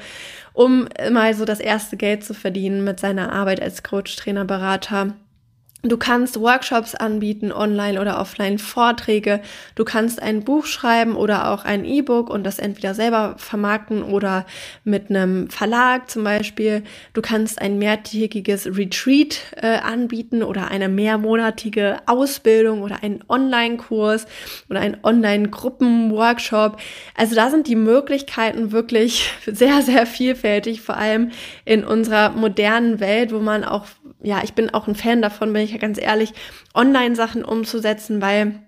um 0.53 0.89
mal 1.11 1.35
so 1.35 1.47
das 1.47 1.61
erste 1.61 1.97
Geld 1.97 2.23
zu 2.23 2.35
verdienen 2.35 2.85
mit 2.85 3.01
seiner 3.01 3.33
Arbeit 3.33 3.63
als 3.63 3.83
Coach, 3.83 4.15
Trainer, 4.17 4.45
Berater. 4.45 5.15
Du 5.87 5.99
kannst 5.99 6.41
Workshops 6.41 6.95
anbieten, 6.95 7.53
online 7.53 8.01
oder 8.01 8.19
offline, 8.19 8.59
Vorträge. 8.59 9.41
Du 9.75 9.85
kannst 9.85 10.23
ein 10.23 10.43
Buch 10.43 10.65
schreiben 10.65 11.15
oder 11.15 11.51
auch 11.51 11.67
ein 11.67 11.85
E-Book 11.85 12.31
und 12.31 12.43
das 12.43 12.59
entweder 12.59 12.95
selber 12.95 13.35
vermarkten 13.37 14.03
oder 14.03 14.47
mit 14.85 15.11
einem 15.11 15.51
Verlag 15.51 16.11
zum 16.11 16.25
Beispiel. 16.25 16.85
Du 17.13 17.21
kannst 17.21 17.61
ein 17.61 17.79
mehrtägiges 17.79 18.67
Retreat 18.67 19.41
äh, 19.57 19.77
anbieten 19.77 20.43
oder 20.43 20.71
eine 20.71 20.89
mehrmonatige 20.89 21.99
Ausbildung 22.07 22.81
oder 22.81 23.03
einen 23.03 23.23
Online-Kurs 23.29 24.27
oder 24.71 24.81
einen 24.81 24.97
Online-Gruppen-Workshop. 25.03 26.79
Also 27.15 27.35
da 27.35 27.51
sind 27.51 27.67
die 27.67 27.77
Möglichkeiten 27.77 28.73
wirklich 28.73 29.31
sehr, 29.47 29.83
sehr 29.83 30.07
vielfältig, 30.07 30.81
vor 30.81 30.97
allem 30.97 31.31
in 31.67 31.85
unserer 31.85 32.31
modernen 32.31 33.01
Welt, 33.01 33.35
wo 33.35 33.41
man 33.41 33.65
auch 33.65 33.85
ja, 34.23 34.43
ich 34.43 34.55
bin 34.55 34.71
auch 34.71 34.87
ein 34.87 34.95
Fan 34.95 35.23
davon, 35.23 35.53
bin 35.53 35.63
ich 35.63 35.73
ja 35.73 35.79
ganz 35.79 36.01
ehrlich, 36.01 36.33
Online-Sachen 36.75 37.45
umzusetzen, 37.45 38.21
weil 38.21 38.61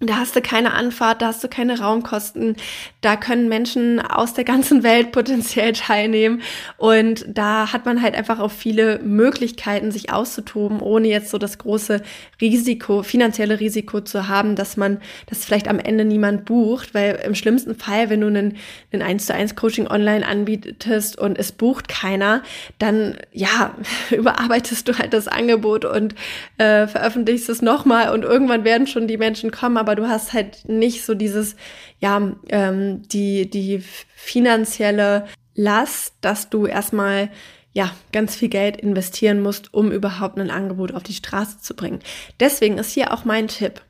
da 0.00 0.16
hast 0.18 0.36
du 0.36 0.42
keine 0.42 0.74
Anfahrt, 0.74 1.22
da 1.22 1.28
hast 1.28 1.42
du 1.42 1.48
keine 1.48 1.80
Raumkosten, 1.80 2.56
da 3.00 3.16
können 3.16 3.48
Menschen 3.48 3.98
aus 3.98 4.34
der 4.34 4.44
ganzen 4.44 4.82
Welt 4.82 5.10
potenziell 5.10 5.72
teilnehmen. 5.72 6.42
Und 6.76 7.24
da 7.26 7.72
hat 7.72 7.86
man 7.86 8.02
halt 8.02 8.14
einfach 8.14 8.38
auch 8.38 8.50
viele 8.50 8.98
Möglichkeiten, 8.98 9.90
sich 9.90 10.12
auszutoben, 10.12 10.80
ohne 10.80 11.08
jetzt 11.08 11.30
so 11.30 11.38
das 11.38 11.56
große 11.56 12.02
Risiko, 12.42 13.02
finanzielle 13.02 13.58
Risiko 13.58 14.02
zu 14.02 14.28
haben, 14.28 14.54
dass 14.54 14.76
man, 14.76 15.00
dass 15.28 15.46
vielleicht 15.46 15.66
am 15.66 15.78
Ende 15.78 16.04
niemand 16.04 16.44
bucht, 16.44 16.92
weil 16.92 17.18
im 17.24 17.34
schlimmsten 17.34 17.74
Fall, 17.74 18.10
wenn 18.10 18.20
du 18.20 18.26
einen, 18.26 18.58
einen 18.92 19.02
1 19.02 19.24
zu 19.24 19.32
1 19.32 19.56
Coaching 19.56 19.86
online 19.86 20.26
anbietest 20.26 21.18
und 21.18 21.38
es 21.38 21.52
bucht 21.52 21.88
keiner, 21.88 22.42
dann 22.78 23.16
ja, 23.32 23.74
überarbeitest 24.10 24.86
du 24.88 24.98
halt 24.98 25.14
das 25.14 25.26
Angebot 25.26 25.86
und 25.86 26.14
äh, 26.58 26.86
veröffentlichst 26.86 27.48
es 27.48 27.62
nochmal 27.62 28.12
und 28.12 28.24
irgendwann 28.24 28.64
werden 28.64 28.86
schon 28.86 29.08
die 29.08 29.16
Menschen 29.16 29.50
kommen, 29.50 29.85
aber 29.86 29.94
du 29.94 30.08
hast 30.08 30.32
halt 30.32 30.68
nicht 30.68 31.04
so 31.04 31.14
dieses, 31.14 31.54
ja, 32.00 32.32
ähm, 32.48 33.02
die, 33.08 33.48
die 33.48 33.84
finanzielle 34.16 35.26
Last, 35.54 36.14
dass 36.22 36.50
du 36.50 36.66
erstmal 36.66 37.30
ja, 37.72 37.94
ganz 38.10 38.34
viel 38.34 38.48
Geld 38.48 38.78
investieren 38.78 39.40
musst, 39.40 39.72
um 39.72 39.92
überhaupt 39.92 40.38
ein 40.38 40.50
Angebot 40.50 40.92
auf 40.92 41.04
die 41.04 41.12
Straße 41.12 41.60
zu 41.60 41.76
bringen. 41.76 42.00
Deswegen 42.40 42.78
ist 42.78 42.92
hier 42.92 43.12
auch 43.12 43.24
mein 43.24 43.46
Tipp. 43.46 43.80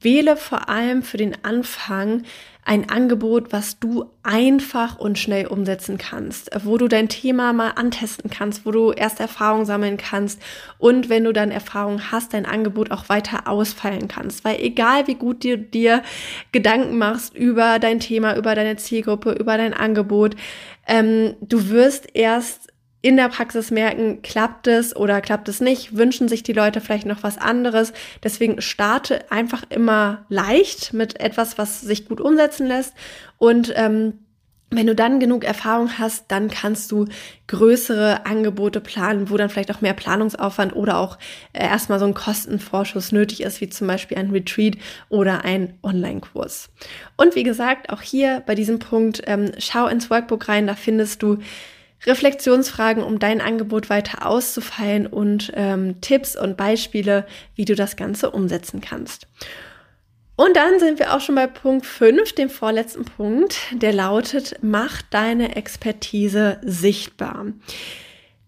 Wähle 0.00 0.36
vor 0.36 0.68
allem 0.68 1.02
für 1.02 1.16
den 1.16 1.44
Anfang 1.44 2.24
ein 2.66 2.90
Angebot, 2.90 3.52
was 3.52 3.78
du 3.78 4.10
einfach 4.24 4.98
und 4.98 5.20
schnell 5.20 5.46
umsetzen 5.46 5.98
kannst, 5.98 6.50
wo 6.64 6.76
du 6.76 6.88
dein 6.88 7.08
Thema 7.08 7.52
mal 7.52 7.70
antesten 7.76 8.28
kannst, 8.28 8.66
wo 8.66 8.72
du 8.72 8.90
erste 8.90 9.22
Erfahrungen 9.22 9.64
sammeln 9.64 9.96
kannst 9.96 10.42
und 10.78 11.08
wenn 11.08 11.22
du 11.22 11.32
dann 11.32 11.52
Erfahrung 11.52 12.10
hast, 12.10 12.34
dein 12.34 12.44
Angebot 12.44 12.90
auch 12.90 13.08
weiter 13.08 13.46
ausfallen 13.46 14.08
kannst. 14.08 14.44
Weil 14.44 14.60
egal 14.60 15.06
wie 15.06 15.14
gut 15.14 15.44
du 15.44 15.56
dir 15.56 16.02
Gedanken 16.50 16.98
machst 16.98 17.36
über 17.36 17.78
dein 17.78 18.00
Thema, 18.00 18.36
über 18.36 18.56
deine 18.56 18.76
Zielgruppe, 18.76 19.30
über 19.30 19.56
dein 19.56 19.72
Angebot, 19.72 20.34
ähm, 20.88 21.36
du 21.40 21.68
wirst 21.68 22.08
erst 22.14 22.72
in 23.06 23.16
der 23.16 23.28
Praxis 23.28 23.70
merken, 23.70 24.20
klappt 24.22 24.66
es 24.66 24.96
oder 24.96 25.20
klappt 25.20 25.48
es 25.48 25.60
nicht, 25.60 25.96
wünschen 25.96 26.26
sich 26.26 26.42
die 26.42 26.52
Leute 26.52 26.80
vielleicht 26.80 27.06
noch 27.06 27.22
was 27.22 27.38
anderes. 27.38 27.92
Deswegen 28.24 28.60
starte 28.60 29.30
einfach 29.30 29.62
immer 29.70 30.26
leicht 30.28 30.92
mit 30.92 31.20
etwas, 31.20 31.56
was 31.56 31.80
sich 31.80 32.08
gut 32.08 32.20
umsetzen 32.20 32.66
lässt 32.66 32.94
und 33.38 33.72
ähm, 33.76 34.14
wenn 34.70 34.88
du 34.88 34.96
dann 34.96 35.20
genug 35.20 35.44
Erfahrung 35.44 35.96
hast, 35.96 36.24
dann 36.28 36.50
kannst 36.50 36.90
du 36.90 37.06
größere 37.46 38.26
Angebote 38.26 38.80
planen, 38.80 39.30
wo 39.30 39.36
dann 39.36 39.48
vielleicht 39.48 39.70
auch 39.70 39.80
mehr 39.80 39.94
Planungsaufwand 39.94 40.74
oder 40.74 40.98
auch 40.98 41.18
äh, 41.52 41.62
erstmal 41.64 42.00
so 42.00 42.04
ein 42.04 42.14
Kostenvorschuss 42.14 43.12
nötig 43.12 43.42
ist, 43.42 43.60
wie 43.60 43.68
zum 43.68 43.86
Beispiel 43.86 44.18
ein 44.18 44.32
Retreat 44.32 44.76
oder 45.08 45.44
ein 45.44 45.78
Online-Kurs. 45.84 46.70
Und 47.16 47.36
wie 47.36 47.44
gesagt, 47.44 47.90
auch 47.90 48.02
hier 48.02 48.42
bei 48.44 48.56
diesem 48.56 48.80
Punkt, 48.80 49.22
ähm, 49.26 49.52
schau 49.58 49.86
ins 49.86 50.10
Workbook 50.10 50.48
rein, 50.48 50.66
da 50.66 50.74
findest 50.74 51.22
du 51.22 51.38
Reflexionsfragen, 52.04 53.02
um 53.02 53.18
dein 53.18 53.40
Angebot 53.40 53.88
weiter 53.88 54.26
auszufeilen 54.26 55.06
und 55.06 55.52
ähm, 55.54 56.00
Tipps 56.00 56.36
und 56.36 56.56
Beispiele, 56.56 57.26
wie 57.54 57.64
du 57.64 57.74
das 57.74 57.96
Ganze 57.96 58.30
umsetzen 58.30 58.80
kannst. 58.80 59.26
Und 60.36 60.54
dann 60.54 60.78
sind 60.78 60.98
wir 60.98 61.14
auch 61.14 61.20
schon 61.20 61.34
bei 61.34 61.46
Punkt 61.46 61.86
5, 61.86 62.34
dem 62.34 62.50
vorletzten 62.50 63.06
Punkt, 63.06 63.56
der 63.72 63.94
lautet, 63.94 64.56
mach 64.60 65.00
deine 65.00 65.56
Expertise 65.56 66.60
sichtbar. 66.62 67.46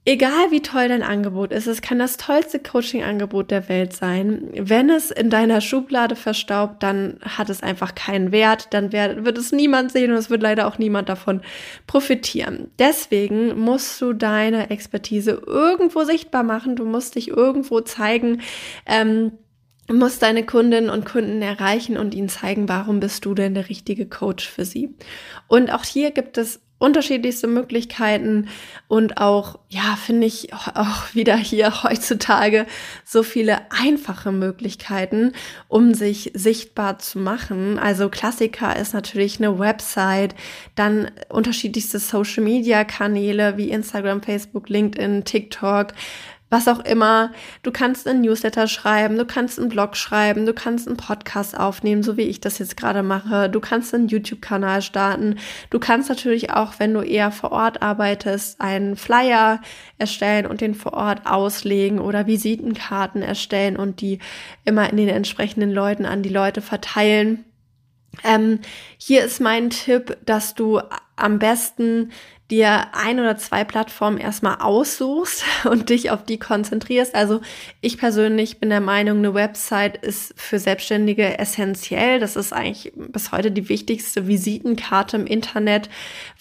Egal 0.09 0.51
wie 0.51 0.63
toll 0.63 0.89
dein 0.89 1.03
Angebot 1.03 1.53
ist, 1.53 1.67
es 1.67 1.83
kann 1.83 1.99
das 1.99 2.17
tollste 2.17 2.59
Coaching-Angebot 2.59 3.51
der 3.51 3.69
Welt 3.69 3.93
sein. 3.93 4.49
Wenn 4.55 4.89
es 4.89 5.11
in 5.11 5.29
deiner 5.29 5.61
Schublade 5.61 6.17
verstaubt, 6.17 6.83
dann 6.83 7.19
hat 7.21 7.51
es 7.51 7.63
einfach 7.63 7.95
keinen 7.95 8.33
Wert, 8.33 8.69
dann 8.71 8.91
wird 8.91 9.37
es 9.37 9.53
niemand 9.53 9.93
sehen 9.93 10.11
und 10.11 10.17
es 10.17 10.31
wird 10.31 10.41
leider 10.41 10.67
auch 10.67 10.79
niemand 10.79 11.11
davon 11.11 11.43
profitieren. 11.87 12.71
Deswegen 12.79 13.61
musst 13.61 14.01
du 14.01 14.15
deine 14.15 14.71
Expertise 14.71 15.43
irgendwo 15.45 16.05
sichtbar 16.05 16.43
machen, 16.43 16.75
du 16.75 16.87
musst 16.87 17.17
dich 17.17 17.29
irgendwo 17.29 17.83
zeigen. 17.83 18.41
Ähm, 18.87 19.33
musst 19.91 20.23
deine 20.23 20.45
Kundinnen 20.47 20.89
und 20.89 21.05
Kunden 21.05 21.43
erreichen 21.43 21.99
und 21.99 22.15
ihnen 22.15 22.31
zeigen, 22.31 22.67
warum 22.69 23.01
bist 23.01 23.27
du 23.27 23.35
denn 23.35 23.53
der 23.53 23.69
richtige 23.69 24.07
Coach 24.07 24.49
für 24.49 24.65
sie. 24.65 24.95
Und 25.49 25.71
auch 25.71 25.85
hier 25.85 26.13
gibt 26.13 26.39
es 26.39 26.61
unterschiedlichste 26.79 27.49
Möglichkeiten 27.49 28.49
und 28.87 29.19
auch, 29.19 29.59
ja, 29.69 29.97
finde 29.97 30.27
ich 30.27 30.53
auch 30.53 31.15
wieder 31.15 31.37
hier 31.37 31.83
heutzutage 31.83 32.67
so 33.05 33.23
viele 33.23 33.59
einfache 33.71 34.33
Möglichkeiten, 34.33 35.33
um 35.67 35.95
sich 35.95 36.31
sichtbar 36.35 36.99
zu 36.99 37.19
machen. 37.19 37.79
Also 37.79 38.09
Klassiker 38.09 38.77
ist 38.77 38.95
natürlich 38.95 39.39
eine 39.39 39.59
Website, 39.59 40.35
dann 40.77 41.11
unterschiedlichste 41.29 41.99
Social 41.99 42.45
Media 42.45 42.85
Kanäle 42.85 43.57
wie 43.57 43.71
Instagram, 43.71 44.23
Facebook, 44.23 44.69
LinkedIn, 44.69 45.25
TikTok, 45.25 45.89
was 46.51 46.69
auch 46.69 46.81
immer. 46.81 47.33
Du 47.63 47.71
kannst 47.71 48.09
einen 48.09 48.23
Newsletter 48.23 48.69
schreiben, 48.69 49.17
du 49.17 49.27
kannst 49.27 49.59
einen 49.59 49.69
Blog 49.69 49.97
schreiben, 49.97 50.47
du 50.47 50.55
kannst 50.55 50.87
einen 50.87 50.97
Podcast 50.97 51.59
aufnehmen, 51.59 52.03
so 52.03 52.17
wie 52.17 52.23
ich 52.23 52.41
das 52.41 52.59
jetzt 52.59 52.77
gerade 52.77 53.03
mache. 53.03 53.51
Du 53.51 53.61
kannst 53.61 53.95
einen 53.95 54.09
YouTube-Kanal 54.09 54.83
starten. 54.83 55.39
Du 55.71 55.79
kannst 55.79 56.09
natürlich 56.09 56.51
auch, 56.51 56.75
wenn 56.79 56.95
du 56.95 57.01
eher 57.01 57.31
vor 57.31 57.53
Ort 57.53 57.83
arbeitest, 57.83 58.61
einen 58.61 58.97
Flyer 58.97 59.61
erstellen 59.99 60.47
und 60.47 60.61
den 60.61 60.75
vor 60.75 60.95
Ort 60.95 61.27
auslegen 61.27 61.99
oder 61.99 62.27
Visitenkarten 62.27 63.23
erstellen 63.23 63.77
und 63.77 64.01
die 64.01 64.19
immer 64.65 64.89
in 64.91 64.97
den 64.97 65.09
entsprechenden 65.09 65.73
Leuten 65.73 66.07
an 66.07 66.23
die 66.23 66.29
Leute 66.29 66.63
verteilen. 66.63 67.45
Ähm, 68.25 68.61
hier 68.97 69.25
ist 69.25 69.41
mein 69.41 69.71
Tipp, 69.71 70.17
dass 70.25 70.55
du 70.55 70.81
am 71.17 71.39
besten 71.39 72.11
dir 72.51 72.95
ein 72.95 73.21
oder 73.21 73.37
zwei 73.37 73.63
Plattformen 73.63 74.17
erstmal 74.17 74.57
aussuchst 74.61 75.45
und 75.65 75.91
dich 75.91 76.11
auf 76.11 76.25
die 76.25 76.39
konzentrierst. 76.39 77.15
Also 77.15 77.41
ich 77.81 77.99
persönlich 77.99 78.59
bin 78.59 78.71
der 78.71 78.81
Meinung, 78.81 79.19
eine 79.19 79.35
Website 79.35 79.99
ist 79.99 80.33
für 80.37 80.59
Selbstständige 80.59 81.39
essentiell. 81.39 82.21
Das 82.21 82.37
ist 82.37 82.55
eigentlich 82.55 82.93
bis 82.97 83.33
heute 83.33 83.51
die 83.51 83.69
wichtigste 83.69 84.27
Visitenkarte 84.27 85.19
im 85.19 85.27
Internet, 85.27 85.91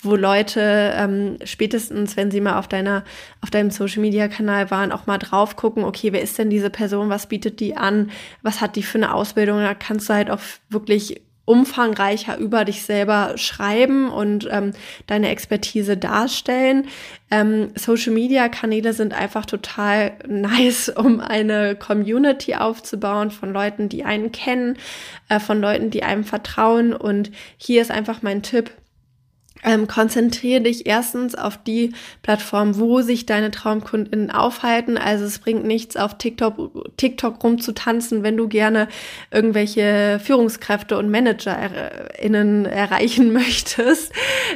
wo 0.01 0.15
Leute 0.15 0.93
ähm, 0.95 1.37
spätestens, 1.43 2.15
wenn 2.15 2.31
sie 2.31 2.39
mal 2.41 2.57
auf 2.57 2.69
deiner, 2.69 3.03
auf 3.41 3.49
deinem 3.49 3.71
Social 3.71 4.01
Media 4.01 4.29
Kanal 4.29 4.71
waren, 4.71 4.93
auch 4.93 5.07
mal 5.07 5.17
drauf 5.17 5.57
gucken, 5.57 5.83
okay, 5.83 6.13
wer 6.13 6.21
ist 6.21 6.37
denn 6.37 6.49
diese 6.49 6.69
Person? 6.69 7.09
Was 7.09 7.27
bietet 7.27 7.59
die 7.59 7.75
an? 7.75 8.11
Was 8.43 8.61
hat 8.61 8.77
die 8.77 8.83
für 8.83 8.97
eine 8.97 9.13
Ausbildung? 9.13 9.59
Da 9.59 9.73
kannst 9.73 10.07
du 10.07 10.13
halt 10.13 10.31
auch 10.31 10.39
wirklich 10.69 11.21
umfangreicher 11.47 12.37
über 12.37 12.65
dich 12.65 12.83
selber 12.83 13.37
schreiben 13.37 14.09
und 14.11 14.49
ähm, 14.51 14.73
deine 15.07 15.29
Expertise 15.29 15.95
darstellen. 15.95 16.89
Ähm, 17.31 17.69
Social 17.73 18.11
Media 18.11 18.49
Kanäle 18.49 18.91
sind 18.91 19.13
einfach 19.13 19.45
total 19.45 20.11
nice, 20.27 20.89
um 20.89 21.21
eine 21.21 21.77
Community 21.77 22.55
aufzubauen 22.55 23.31
von 23.31 23.53
Leuten, 23.53 23.87
die 23.87 24.03
einen 24.03 24.33
kennen, 24.33 24.77
äh, 25.29 25.39
von 25.39 25.61
Leuten, 25.61 25.89
die 25.89 26.03
einem 26.03 26.25
vertrauen. 26.25 26.91
Und 26.93 27.31
hier 27.55 27.81
ist 27.81 27.91
einfach 27.91 28.21
mein 28.21 28.43
Tipp, 28.43 28.71
ähm, 29.63 29.87
konzentriere 29.87 30.61
dich 30.61 30.85
erstens 30.85 31.35
auf 31.35 31.57
die 31.57 31.93
Plattform, 32.21 32.77
wo 32.77 33.01
sich 33.01 33.25
deine 33.25 33.51
Traumkundinnen 33.51 34.31
aufhalten. 34.31 34.97
Also 34.97 35.25
es 35.25 35.39
bringt 35.39 35.65
nichts, 35.65 35.97
auf 35.97 36.17
TikTok, 36.17 36.95
TikTok 36.97 37.43
rumzutanzen, 37.43 38.23
wenn 38.23 38.37
du 38.37 38.47
gerne 38.47 38.87
irgendwelche 39.31 40.19
Führungskräfte 40.23 40.97
und 40.97 41.09
ManagerInnen 41.09 42.65
erreichen 42.65 43.33
möchtest. 43.33 44.11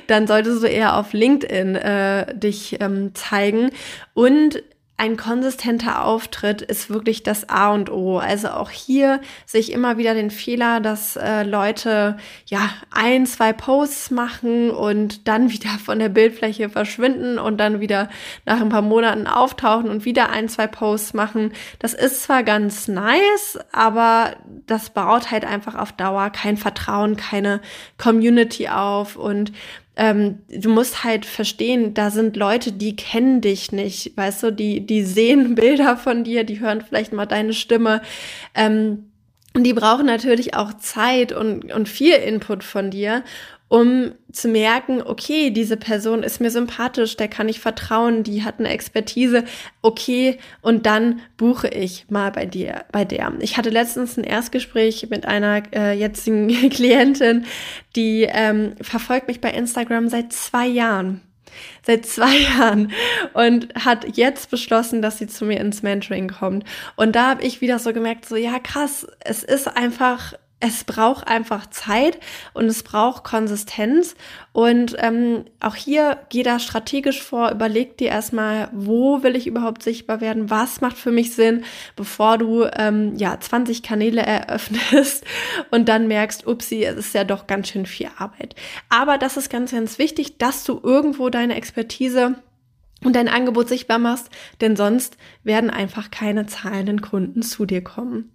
Dann 0.07 0.27
solltest 0.27 0.63
du 0.63 0.67
eher 0.67 0.97
auf 0.97 1.13
LinkedIn 1.13 1.75
äh, 1.75 2.35
dich 2.35 2.77
ähm, 2.79 3.13
zeigen. 3.15 3.71
Und 4.13 4.61
ein 5.01 5.17
konsistenter 5.17 6.05
Auftritt 6.05 6.61
ist 6.61 6.91
wirklich 6.91 7.23
das 7.23 7.49
A 7.49 7.73
und 7.73 7.91
O. 7.91 8.19
Also 8.19 8.49
auch 8.49 8.69
hier 8.69 9.19
sehe 9.47 9.59
ich 9.59 9.71
immer 9.71 9.97
wieder 9.97 10.13
den 10.13 10.29
Fehler, 10.29 10.79
dass 10.79 11.15
äh, 11.15 11.41
Leute 11.41 12.17
ja 12.45 12.69
ein, 12.91 13.25
zwei 13.25 13.51
Posts 13.51 14.11
machen 14.11 14.69
und 14.69 15.27
dann 15.27 15.49
wieder 15.51 15.71
von 15.83 15.97
der 15.97 16.09
Bildfläche 16.09 16.69
verschwinden 16.69 17.39
und 17.39 17.57
dann 17.57 17.79
wieder 17.79 18.09
nach 18.45 18.61
ein 18.61 18.69
paar 18.69 18.83
Monaten 18.83 19.25
auftauchen 19.25 19.89
und 19.89 20.05
wieder 20.05 20.29
ein, 20.29 20.49
zwei 20.49 20.67
Posts 20.67 21.15
machen. 21.15 21.51
Das 21.79 21.95
ist 21.95 22.21
zwar 22.21 22.43
ganz 22.43 22.87
nice, 22.87 23.57
aber 23.71 24.35
das 24.67 24.91
baut 24.91 25.31
halt 25.31 25.45
einfach 25.45 25.73
auf 25.73 25.93
Dauer 25.93 26.29
kein 26.29 26.57
Vertrauen, 26.57 27.17
keine 27.17 27.59
Community 27.97 28.69
auf 28.69 29.15
und 29.15 29.51
ähm, 30.01 30.39
du 30.49 30.69
musst 30.69 31.03
halt 31.03 31.27
verstehen, 31.27 31.93
da 31.93 32.09
sind 32.09 32.35
Leute, 32.35 32.71
die 32.71 32.95
kennen 32.95 33.39
dich 33.39 33.71
nicht, 33.71 34.17
weißt 34.17 34.41
du, 34.41 34.51
die, 34.51 34.83
die 34.83 35.03
sehen 35.03 35.53
Bilder 35.55 35.95
von 35.95 36.23
dir, 36.23 36.43
die 36.43 36.59
hören 36.59 36.81
vielleicht 36.81 37.13
mal 37.13 37.27
deine 37.27 37.53
Stimme. 37.53 38.01
Ähm, 38.55 39.11
und 39.53 39.63
die 39.63 39.73
brauchen 39.73 40.07
natürlich 40.07 40.55
auch 40.55 40.73
Zeit 40.73 41.33
und, 41.33 41.71
und 41.71 41.87
viel 41.87 42.15
Input 42.15 42.63
von 42.63 42.89
dir. 42.89 43.23
Um 43.71 44.11
zu 44.33 44.49
merken, 44.49 45.01
okay, 45.01 45.49
diese 45.49 45.77
Person 45.77 46.23
ist 46.23 46.41
mir 46.41 46.51
sympathisch, 46.51 47.15
der 47.15 47.29
kann 47.29 47.47
ich 47.47 47.61
vertrauen, 47.61 48.21
die 48.23 48.43
hat 48.43 48.59
eine 48.59 48.67
Expertise, 48.67 49.45
okay, 49.81 50.39
und 50.61 50.85
dann 50.85 51.21
buche 51.37 51.69
ich 51.69 52.05
mal 52.09 52.31
bei 52.31 52.45
dir, 52.45 52.83
bei 52.91 53.05
der. 53.05 53.31
Ich 53.39 53.55
hatte 53.55 53.69
letztens 53.69 54.17
ein 54.17 54.25
Erstgespräch 54.25 55.07
mit 55.09 55.25
einer 55.25 55.63
äh, 55.73 55.97
jetzigen 55.97 56.49
Klientin, 56.69 57.45
die 57.95 58.27
ähm, 58.29 58.73
verfolgt 58.81 59.29
mich 59.29 59.39
bei 59.39 59.51
Instagram 59.51 60.09
seit 60.09 60.33
zwei 60.33 60.67
Jahren 60.67 61.21
seit 61.83 62.05
zwei 62.05 62.37
Jahren 62.57 62.91
und 63.33 63.73
hat 63.75 64.17
jetzt 64.17 64.51
beschlossen, 64.51 65.01
dass 65.01 65.17
sie 65.17 65.27
zu 65.27 65.45
mir 65.45 65.59
ins 65.59 65.83
Mentoring 65.83 66.29
kommt. 66.29 66.65
Und 66.95 67.15
da 67.15 67.29
habe 67.31 67.43
ich 67.43 67.61
wieder 67.61 67.79
so 67.79 67.91
gemerkt, 67.93 68.25
so 68.25 68.35
ja 68.35 68.59
krass, 68.59 69.05
es 69.19 69.43
ist 69.43 69.67
einfach 69.67 70.33
es 70.61 70.83
braucht 70.83 71.27
einfach 71.27 71.69
Zeit 71.69 72.19
und 72.53 72.65
es 72.65 72.83
braucht 72.83 73.23
Konsistenz. 73.23 74.15
Und 74.53 74.95
ähm, 74.99 75.45
auch 75.59 75.75
hier 75.75 76.19
geh 76.29 76.43
da 76.43 76.59
strategisch 76.59 77.21
vor, 77.21 77.51
überleg 77.51 77.97
dir 77.97 78.09
erstmal, 78.09 78.69
wo 78.71 79.23
will 79.23 79.35
ich 79.35 79.47
überhaupt 79.47 79.81
sichtbar 79.81 80.21
werden, 80.21 80.49
was 80.49 80.79
macht 80.79 80.97
für 80.97 81.11
mich 81.11 81.33
Sinn, 81.33 81.63
bevor 81.95 82.37
du 82.37 82.65
ähm, 82.77 83.15
ja 83.15 83.39
20 83.39 83.81
Kanäle 83.81 84.21
eröffnest 84.21 85.25
und 85.71 85.89
dann 85.89 86.07
merkst, 86.07 86.45
upsie, 86.45 86.85
es 86.85 86.97
ist 86.97 87.15
ja 87.15 87.23
doch 87.23 87.47
ganz 87.47 87.69
schön 87.69 87.87
viel 87.87 88.09
Arbeit. 88.17 88.55
Aber 88.89 89.17
das 89.17 89.37
ist 89.37 89.49
ganz, 89.49 89.71
ganz 89.71 89.97
wichtig, 89.97 90.37
dass 90.37 90.63
du 90.63 90.79
irgendwo 90.83 91.29
deine 91.29 91.55
Expertise 91.55 92.35
und 93.03 93.15
dein 93.15 93.29
Angebot 93.29 93.67
sichtbar 93.67 93.97
machst, 93.97 94.29
denn 94.61 94.75
sonst 94.75 95.17
werden 95.43 95.71
einfach 95.71 96.11
keine 96.11 96.45
zahlenden 96.45 97.01
Kunden 97.01 97.41
zu 97.41 97.65
dir 97.65 97.83
kommen. 97.83 98.31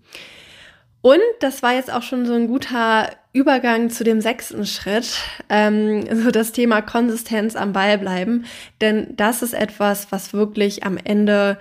Und 1.06 1.20
das 1.38 1.62
war 1.62 1.72
jetzt 1.72 1.92
auch 1.92 2.02
schon 2.02 2.26
so 2.26 2.32
ein 2.32 2.48
guter 2.48 3.10
Übergang 3.32 3.90
zu 3.90 4.02
dem 4.02 4.20
sechsten 4.20 4.66
Schritt, 4.66 5.06
ähm, 5.48 6.04
so 6.12 6.32
das 6.32 6.50
Thema 6.50 6.82
Konsistenz 6.82 7.54
am 7.54 7.72
Ball 7.72 7.96
bleiben. 7.96 8.44
Denn 8.80 9.14
das 9.16 9.40
ist 9.40 9.54
etwas, 9.54 10.10
was 10.10 10.32
wirklich 10.32 10.82
am 10.82 10.96
Ende 10.96 11.58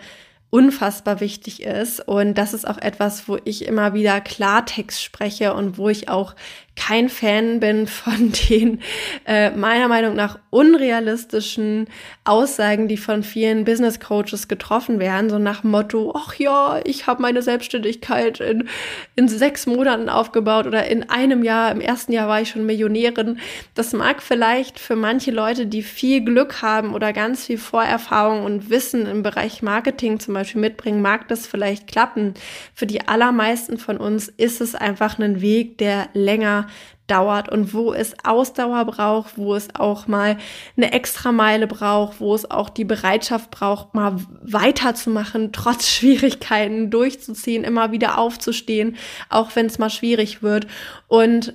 unfassbar 0.50 1.20
wichtig 1.20 1.62
ist. 1.62 2.00
Und 2.00 2.40
das 2.40 2.56
ist 2.56 2.68
auch 2.68 2.80
etwas, 2.80 3.28
wo 3.28 3.38
ich 3.46 3.68
immer 3.68 3.94
wieder 3.94 4.20
Klartext 4.20 5.04
spreche 5.04 5.54
und 5.54 5.78
wo 5.78 5.90
ich 5.90 6.10
auch 6.10 6.34
kein 6.76 7.10
Fan 7.10 7.60
bin 7.60 7.88
von 7.88 8.32
den 8.50 8.82
äh, 9.26 9.52
meiner 9.52 9.88
Meinung 9.88 10.16
nach 10.16 10.40
unrealistischen 10.50 11.88
Aussagen, 12.24 12.88
die 12.88 12.98
von 12.98 13.24
vielen 13.24 13.66
Business 13.66 14.00
Coaches 14.00 14.48
getroffen 14.48 15.00
werden, 15.00 15.30
so 15.30 15.40
nach 15.40 15.64
Motto, 15.64 16.14
ach 16.16 16.36
ja, 16.36 16.80
ich 16.84 17.08
habe 17.08 17.22
meine 17.22 17.42
Selbstständigkeit 17.42 18.40
in, 18.40 18.68
in 19.16 19.28
sechs 19.28 19.66
Monaten 19.66 20.10
aufgebaut 20.10 20.68
oder 20.68 20.88
in 20.88 21.10
einem 21.10 21.44
Jahr, 21.44 21.72
im 21.72 21.82
ersten 21.82 22.12
Jahr 22.12 22.28
war 22.28 22.42
ich 22.42 22.50
schon 22.50 22.66
Millionärin. 22.66 23.40
Das 23.74 23.94
mag 23.94 24.22
vielleicht 24.22 24.80
für 24.80 24.96
manche 24.96 25.32
Leute, 25.32 25.66
die 25.66 25.84
viel 25.84 26.24
Glück 26.24 26.62
haben 26.62 26.94
oder 26.94 27.14
ganz 27.14 27.46
viel 27.46 27.58
Vorerfahrung 27.58 28.44
und 28.44 28.70
Wissen 28.70 29.06
im 29.06 29.24
Bereich 29.24 29.62
Marketing 29.62 30.20
zum 30.20 30.34
Beispiel 30.34 30.62
mitbringen, 30.62 31.02
mag 31.02 31.28
das 31.28 31.48
vielleicht 31.48 31.88
klappen. 31.88 32.34
Für 32.74 32.86
die 32.86 33.08
allermeisten 33.08 33.78
von 33.78 33.98
uns 33.98 34.28
ist 34.28 34.62
es 34.62 34.76
einfach 34.76 35.20
ein 35.20 35.42
Weg, 35.42 35.78
der 35.78 36.10
länger 36.14 36.65
dauert 37.08 37.50
und 37.50 37.74
wo 37.74 37.94
es 37.94 38.16
Ausdauer 38.24 38.86
braucht, 38.86 39.38
wo 39.38 39.56
es 39.56 39.76
auch 39.76 40.08
mal 40.08 40.38
eine 40.76 40.92
extra 40.92 41.32
Meile 41.32 41.68
braucht, 41.68 42.20
wo 42.20 42.34
es 42.34 42.50
auch 42.50 42.70
die 42.70 42.86
Bereitschaft 42.86 43.52
braucht, 43.52 43.94
mal 43.94 44.16
weiterzumachen, 44.42 45.52
trotz 45.52 45.88
Schwierigkeiten 45.90 46.90
durchzuziehen, 46.90 47.64
immer 47.64 47.92
wieder 47.92 48.18
aufzustehen, 48.18 48.98
auch 49.30 49.56
wenn 49.56 49.68
es 49.68 49.78
mal 49.78 49.90
schwierig 49.90 50.42
wird. 50.42 50.68
Und 51.08 51.54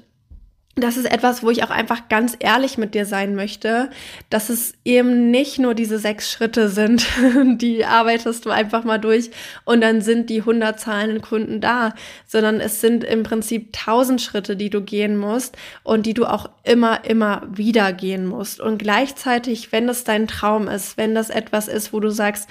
das 0.77 0.97
ist 0.97 1.11
etwas, 1.11 1.43
wo 1.43 1.51
ich 1.51 1.65
auch 1.65 1.71
einfach 1.71 2.09
ganz 2.09 2.37
ehrlich 2.39 2.79
mit 2.79 2.95
dir 2.95 3.05
sein 3.05 3.35
möchte, 3.35 3.91
dass 4.31 4.49
es 4.49 4.75
eben 4.85 5.31
nicht 5.31 5.59
nur 5.59 5.75
diese 5.75 5.99
sechs 5.99 6.31
Schritte 6.31 6.69
sind, 6.69 7.07
die 7.61 7.85
arbeitest 7.85 8.47
du 8.47 8.51
einfach 8.51 8.85
mal 8.85 8.99
durch 8.99 9.31
und 9.65 9.81
dann 9.81 10.01
sind 10.01 10.31
die 10.31 10.41
100 10.41 10.79
zahlenden 10.79 11.23
Kunden 11.23 11.61
da, 11.61 11.93
sondern 12.27 12.61
es 12.61 12.81
sind 12.81 13.03
im 13.03 13.25
Prinzip 13.25 13.73
tausend 13.73 14.23
Schritte, 14.23 14.57
die 14.57 14.71
du 14.71 14.81
gehen 14.81 15.17
musst 15.17 15.57
und 15.83 16.07
die 16.07 16.15
du 16.15 16.25
auch 16.25 16.49
immer, 16.63 17.05
immer 17.05 17.43
wieder 17.51 17.93
gehen 17.93 18.27
musst. 18.27 18.61
Und 18.61 18.79
gleichzeitig, 18.79 19.73
wenn 19.73 19.89
es 19.89 20.05
dein 20.05 20.29
Traum 20.29 20.69
ist, 20.69 20.97
wenn 20.97 21.15
das 21.17 21.31
etwas 21.31 21.67
ist, 21.67 21.93
wo 21.93 21.99
du 21.99 22.11
sagst, 22.11 22.49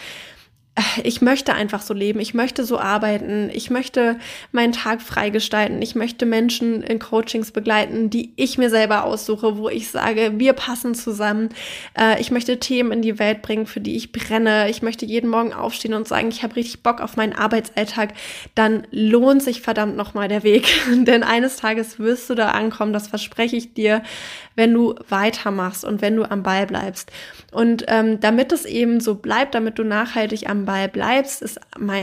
ich 1.04 1.22
möchte 1.22 1.54
einfach 1.54 1.82
so 1.82 1.94
leben, 1.94 2.20
ich 2.20 2.34
möchte 2.34 2.63
so 2.63 2.80
arbeiten, 2.80 3.50
ich 3.54 3.70
möchte 3.70 4.18
meinen 4.52 4.74
Tag 4.74 5.02
freigestalten, 5.02 5.82
ich 5.82 5.96
möchte 5.96 6.26
Menschen 6.26 6.82
in 6.84 7.00
Coachings 7.00 7.52
begleiten, 7.52 8.10
die 8.10 8.34
ich 8.36 8.58
mir 8.58 8.70
selber 8.70 9.04
aussuche, 9.04 9.58
wo 9.58 9.70
ich 9.70 9.89
sage, 9.89 10.34
wir 10.36 10.54
passen 10.54 10.96
zusammen. 10.96 11.50
Äh, 11.98 12.20
ich 12.22 12.32
möchte 12.32 12.60
Themen 12.60 12.92
in 12.92 13.02
die 13.02 13.20
Welt 13.20 13.42
bringen, 13.42 13.65
für 13.65 13.80
die 13.80 13.96
ich 13.96 14.12
brenne. 14.12 14.70
Ich 14.70 14.82
möchte 14.82 15.06
jeden 15.06 15.30
Morgen 15.30 15.54
aufstehen 15.54 15.94
und 15.94 16.08
sagen, 16.08 16.30
ich 16.30 16.44
habe 16.44 16.56
richtig 16.56 16.84
Bock 16.84 17.02
auf 17.02 17.18
meinen 17.18 17.34
Arbeitsalltag. 17.34 18.13
Dann 18.56 18.88
lohnt 18.92 19.44
sich 19.44 19.62
verdammt 19.62 19.98
nochmal 19.98 20.28
der 20.28 20.44
Weg, 20.44 20.68
denn 21.06 21.24
eines 21.24 21.58
Tages 21.58 22.00
wirst 22.00 22.30
du 22.30 22.36
da 22.36 22.50
ankommen, 22.50 22.94
das 22.94 23.08
verspreche 23.08 23.56
ich 23.56 23.74
dir, 23.74 24.04
wenn 24.56 24.74
du 24.74 24.96
weitermachst 25.08 25.86
und 25.86 26.02
wenn 26.02 26.15
du 26.15 26.30
am 26.30 26.44
Ball 26.44 26.65
bleibst. 26.65 27.12
Und 27.52 27.86
ähm, 27.88 28.20
damit 28.20 28.52
es 28.52 28.65
eben 28.65 29.00
so 29.00 29.15
bleibt, 29.15 29.56
damit 29.56 29.80
du 29.80 29.84
nachhaltig 29.84 30.50
am 30.50 30.65
Ball 30.70 30.88
bleibst, 30.88 31.42
ist 31.42 31.60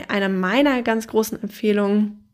eine 0.09 0.29
meiner 0.29 0.83
ganz 0.83 1.07
großen 1.07 1.41
Empfehlungen, 1.41 2.25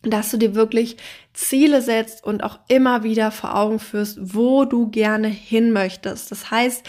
dass 0.00 0.30
du 0.30 0.38
dir 0.38 0.54
wirklich 0.54 0.96
Ziele 1.34 1.82
setzt 1.82 2.24
und 2.24 2.42
auch 2.42 2.60
immer 2.68 3.02
wieder 3.02 3.30
vor 3.30 3.54
Augen 3.54 3.78
führst, 3.78 4.18
wo 4.34 4.64
du 4.64 4.88
gerne 4.88 5.28
hin 5.28 5.70
möchtest. 5.70 6.30
Das 6.30 6.50
heißt, 6.50 6.88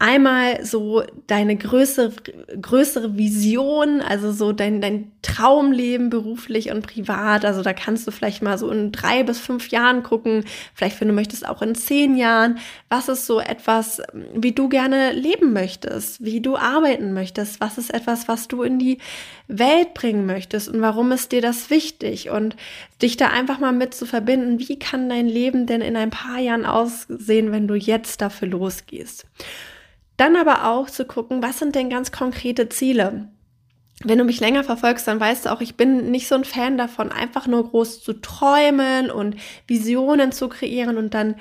einmal 0.00 0.64
so 0.64 1.04
deine 1.28 1.56
größere, 1.56 2.12
größere 2.60 3.16
Vision, 3.16 4.00
also 4.00 4.32
so 4.32 4.52
dein, 4.52 4.80
dein 4.80 5.12
Traumleben 5.22 6.10
beruflich 6.10 6.70
und 6.70 6.86
privat. 6.86 7.44
Also 7.44 7.62
da 7.62 7.72
kannst 7.72 8.06
du 8.06 8.10
vielleicht 8.10 8.42
mal 8.42 8.58
so 8.58 8.70
in 8.70 8.92
drei 8.92 9.22
bis 9.22 9.38
fünf 9.38 9.70
Jahren 9.70 10.02
gucken, 10.02 10.44
vielleicht 10.74 11.00
wenn 11.00 11.08
du 11.08 11.14
möchtest 11.14 11.48
auch 11.48 11.62
in 11.62 11.74
zehn 11.74 12.16
Jahren. 12.16 12.58
Was 12.88 13.08
ist 13.08 13.26
so 13.26 13.40
etwas, 13.40 14.02
wie 14.34 14.52
du 14.52 14.68
gerne 14.68 15.12
leben 15.12 15.52
möchtest, 15.52 16.22
wie 16.24 16.40
du 16.40 16.56
arbeiten 16.56 17.12
möchtest? 17.12 17.60
Was 17.60 17.78
ist 17.78 17.94
etwas, 17.94 18.26
was 18.26 18.48
du 18.48 18.62
in 18.62 18.78
die 18.78 18.98
Welt 19.46 19.94
bringen 19.94 20.26
möchtest 20.26 20.68
und 20.68 20.80
warum 20.80 21.12
ist 21.12 21.32
dir 21.32 21.40
das 21.40 21.70
wichtig? 21.70 22.30
Und 22.30 22.56
dich 23.00 23.16
da 23.16 23.28
einfach 23.28 23.60
mal 23.60 23.72
mit 23.72 23.94
zu 23.94 24.06
verbinden, 24.06 24.58
wie 24.58 24.78
kann 24.78 25.08
dein 25.08 25.28
Leben 25.28 25.66
denn 25.66 25.80
in 25.80 25.96
ein 25.96 26.10
paar 26.10 26.40
Jahren 26.40 26.66
aussehen, 26.66 27.52
wenn 27.52 27.68
du 27.68 27.74
jetzt 27.74 28.20
dafür 28.20 28.48
losgehst? 28.48 29.26
Dann 30.16 30.36
aber 30.36 30.70
auch 30.70 30.88
zu 30.88 31.04
gucken, 31.04 31.42
was 31.42 31.58
sind 31.58 31.74
denn 31.74 31.90
ganz 31.90 32.12
konkrete 32.12 32.68
Ziele? 32.68 33.28
Wenn 34.02 34.18
du 34.18 34.24
mich 34.24 34.40
länger 34.40 34.64
verfolgst, 34.64 35.06
dann 35.06 35.20
weißt 35.20 35.46
du 35.46 35.52
auch, 35.52 35.60
ich 35.60 35.76
bin 35.76 36.10
nicht 36.10 36.28
so 36.28 36.34
ein 36.34 36.44
Fan 36.44 36.76
davon, 36.76 37.12
einfach 37.12 37.46
nur 37.46 37.68
groß 37.68 38.02
zu 38.02 38.14
träumen 38.14 39.10
und 39.10 39.36
Visionen 39.66 40.32
zu 40.32 40.48
kreieren 40.48 40.96
und 40.96 41.14
dann 41.14 41.36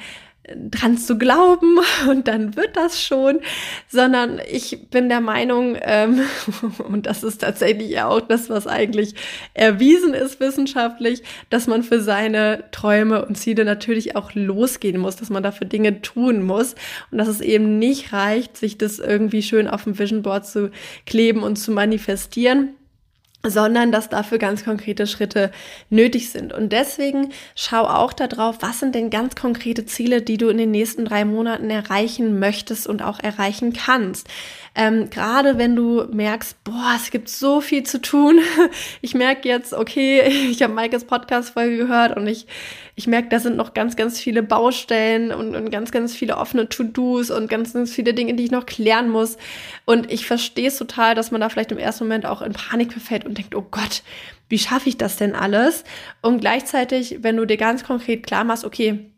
dran 0.71 0.97
zu 0.97 1.17
glauben 1.17 1.79
und 2.09 2.27
dann 2.27 2.55
wird 2.55 2.75
das 2.75 3.01
schon, 3.01 3.39
sondern 3.87 4.41
ich 4.49 4.89
bin 4.89 5.07
der 5.09 5.21
Meinung, 5.21 5.77
ähm, 5.81 6.21
und 6.89 7.05
das 7.05 7.23
ist 7.23 7.41
tatsächlich 7.41 8.01
auch 8.01 8.19
das, 8.21 8.49
was 8.49 8.67
eigentlich 8.67 9.15
erwiesen 9.53 10.13
ist 10.13 10.39
wissenschaftlich, 10.39 11.23
dass 11.49 11.67
man 11.67 11.83
für 11.83 12.01
seine 12.01 12.65
Träume 12.71 13.25
und 13.25 13.37
Ziele 13.37 13.63
natürlich 13.63 14.15
auch 14.15 14.33
losgehen 14.33 14.99
muss, 14.99 15.15
dass 15.15 15.29
man 15.29 15.43
dafür 15.43 15.67
Dinge 15.67 16.01
tun 16.01 16.43
muss 16.43 16.75
und 17.11 17.17
dass 17.17 17.27
es 17.27 17.39
eben 17.39 17.79
nicht 17.79 18.11
reicht, 18.11 18.57
sich 18.57 18.77
das 18.77 18.99
irgendwie 18.99 19.43
schön 19.43 19.67
auf 19.67 19.85
dem 19.85 19.97
Vision 19.97 20.23
Board 20.23 20.45
zu 20.45 20.71
kleben 21.05 21.41
und 21.41 21.55
zu 21.55 21.71
manifestieren 21.71 22.69
sondern 23.45 23.91
dass 23.91 24.07
dafür 24.07 24.37
ganz 24.37 24.63
konkrete 24.63 25.05
Schritte 25.05 25.51
nötig 25.89 26.29
sind. 26.29 26.53
Und 26.53 26.71
deswegen 26.71 27.33
schau 27.55 27.83
auch 27.83 28.13
darauf, 28.13 28.61
was 28.61 28.79
sind 28.79 28.95
denn 28.95 29.09
ganz 29.09 29.35
konkrete 29.35 29.85
Ziele, 29.85 30.21
die 30.21 30.37
du 30.37 30.47
in 30.47 30.57
den 30.57 30.71
nächsten 30.71 31.03
drei 31.03 31.25
Monaten 31.25 31.69
erreichen 31.69 32.39
möchtest 32.39 32.87
und 32.87 33.01
auch 33.01 33.19
erreichen 33.19 33.73
kannst. 33.73 34.29
Ähm, 34.75 35.09
Gerade 35.09 35.57
wenn 35.57 35.75
du 35.75 36.05
merkst, 36.11 36.63
boah, 36.63 36.93
es 36.95 37.11
gibt 37.11 37.29
so 37.29 37.61
viel 37.61 37.83
zu 37.83 38.01
tun. 38.01 38.39
Ich 39.01 39.13
merke 39.13 39.47
jetzt, 39.49 39.73
okay, 39.73 40.21
ich 40.49 40.63
habe 40.63 40.73
Maikes 40.73 41.05
Podcast-Folge 41.05 41.77
gehört 41.77 42.15
und 42.15 42.27
ich, 42.27 42.47
ich 42.95 43.07
merke, 43.07 43.27
da 43.29 43.39
sind 43.39 43.57
noch 43.57 43.73
ganz, 43.73 43.95
ganz 43.95 44.19
viele 44.19 44.41
Baustellen 44.41 45.31
und, 45.31 45.55
und 45.55 45.69
ganz, 45.69 45.91
ganz 45.91 46.15
viele 46.15 46.37
offene 46.37 46.69
To-Dos 46.69 47.29
und 47.29 47.49
ganz, 47.49 47.73
ganz 47.73 47.93
viele 47.93 48.13
Dinge, 48.13 48.35
die 48.35 48.45
ich 48.45 48.51
noch 48.51 48.65
klären 48.65 49.09
muss. 49.09 49.37
Und 49.85 50.11
ich 50.11 50.25
verstehe 50.25 50.69
es 50.69 50.77
total, 50.77 51.15
dass 51.15 51.31
man 51.31 51.41
da 51.41 51.49
vielleicht 51.49 51.71
im 51.71 51.77
ersten 51.77 52.05
Moment 52.05 52.25
auch 52.25 52.41
in 52.41 52.53
Panik 52.53 52.93
verfällt 52.93 53.25
und 53.33 53.37
denkt, 53.39 53.55
oh 53.55 53.65
Gott, 53.69 54.03
wie 54.49 54.59
schaffe 54.59 54.89
ich 54.89 54.97
das 54.97 55.17
denn 55.17 55.33
alles? 55.35 55.83
Und 56.21 56.39
gleichzeitig, 56.39 57.17
wenn 57.21 57.37
du 57.37 57.45
dir 57.45 57.57
ganz 57.57 57.83
konkret 57.83 58.25
klar 58.25 58.43
machst, 58.43 58.65
okay, 58.65 59.11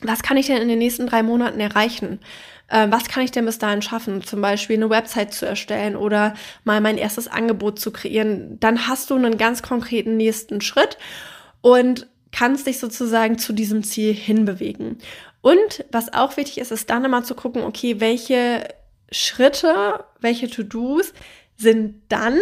was 0.00 0.22
kann 0.22 0.38
ich 0.38 0.46
denn 0.46 0.62
in 0.62 0.68
den 0.68 0.78
nächsten 0.78 1.06
drei 1.06 1.22
Monaten 1.22 1.60
erreichen? 1.60 2.20
Äh, 2.68 2.86
was 2.90 3.08
kann 3.08 3.22
ich 3.22 3.30
denn 3.30 3.44
bis 3.44 3.58
dahin 3.58 3.82
schaffen? 3.82 4.22
Zum 4.22 4.40
Beispiel 4.40 4.76
eine 4.76 4.88
Website 4.88 5.34
zu 5.34 5.44
erstellen 5.44 5.96
oder 5.96 6.34
mal 6.64 6.80
mein 6.80 6.96
erstes 6.96 7.28
Angebot 7.28 7.78
zu 7.78 7.90
kreieren. 7.90 8.58
Dann 8.60 8.88
hast 8.88 9.10
du 9.10 9.16
einen 9.16 9.36
ganz 9.36 9.62
konkreten 9.62 10.16
nächsten 10.16 10.62
Schritt 10.62 10.96
und 11.60 12.06
kannst 12.32 12.66
dich 12.66 12.78
sozusagen 12.78 13.38
zu 13.38 13.52
diesem 13.52 13.82
Ziel 13.82 14.14
hinbewegen. 14.14 14.98
Und 15.42 15.84
was 15.90 16.12
auch 16.12 16.36
wichtig 16.36 16.58
ist, 16.58 16.70
ist 16.70 16.88
dann 16.88 17.04
immer 17.04 17.24
zu 17.24 17.34
gucken, 17.34 17.62
okay, 17.62 18.00
welche 18.00 18.68
Schritte, 19.10 20.04
welche 20.20 20.48
To-Dos 20.48 21.12
sind 21.56 22.02
dann 22.08 22.38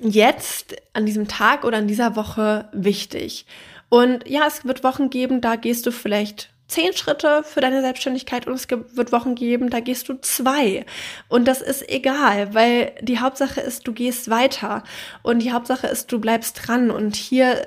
jetzt 0.00 0.76
an 0.92 1.06
diesem 1.06 1.28
Tag 1.28 1.64
oder 1.64 1.78
an 1.78 1.88
dieser 1.88 2.16
Woche 2.16 2.68
wichtig. 2.72 3.46
Und 3.88 4.28
ja, 4.28 4.46
es 4.46 4.64
wird 4.64 4.84
Wochen 4.84 5.10
geben, 5.10 5.40
da 5.40 5.56
gehst 5.56 5.86
du 5.86 5.90
vielleicht 5.92 6.50
zehn 6.68 6.92
Schritte 6.92 7.42
für 7.42 7.60
deine 7.60 7.80
Selbstständigkeit 7.80 8.46
und 8.46 8.54
es 8.54 8.68
wird 8.68 9.10
Wochen 9.10 9.34
geben, 9.34 9.70
da 9.70 9.80
gehst 9.80 10.08
du 10.08 10.20
zwei. 10.20 10.84
Und 11.28 11.48
das 11.48 11.62
ist 11.62 11.88
egal, 11.88 12.54
weil 12.54 12.92
die 13.00 13.18
Hauptsache 13.18 13.60
ist, 13.60 13.88
du 13.88 13.92
gehst 13.92 14.28
weiter. 14.28 14.84
Und 15.22 15.40
die 15.40 15.52
Hauptsache 15.52 15.86
ist, 15.86 16.12
du 16.12 16.20
bleibst 16.20 16.60
dran. 16.66 16.90
Und 16.90 17.16
hier 17.16 17.64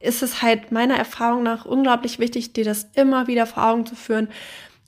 ist 0.00 0.22
es 0.22 0.42
halt 0.42 0.70
meiner 0.70 0.96
Erfahrung 0.96 1.42
nach 1.42 1.64
unglaublich 1.64 2.18
wichtig, 2.18 2.52
dir 2.52 2.64
das 2.64 2.88
immer 2.94 3.26
wieder 3.26 3.46
vor 3.46 3.64
Augen 3.64 3.86
zu 3.86 3.96
führen. 3.96 4.28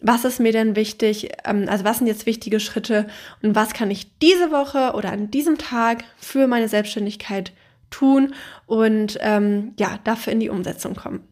Was 0.00 0.24
ist 0.24 0.40
mir 0.40 0.52
denn 0.52 0.76
wichtig? 0.76 1.30
Ähm, 1.44 1.66
also 1.68 1.84
was 1.84 1.98
sind 1.98 2.06
jetzt 2.06 2.26
wichtige 2.26 2.60
Schritte 2.60 3.06
und 3.42 3.54
was 3.54 3.72
kann 3.72 3.90
ich 3.90 4.18
diese 4.18 4.50
Woche 4.50 4.92
oder 4.94 5.12
an 5.12 5.30
diesem 5.30 5.58
Tag 5.58 6.04
für 6.18 6.46
meine 6.46 6.68
Selbstständigkeit 6.68 7.52
tun 7.90 8.34
und 8.66 9.18
ähm, 9.20 9.72
ja, 9.78 9.98
dafür 10.04 10.32
in 10.32 10.40
die 10.40 10.50
Umsetzung 10.50 10.94
kommen. 10.94 11.26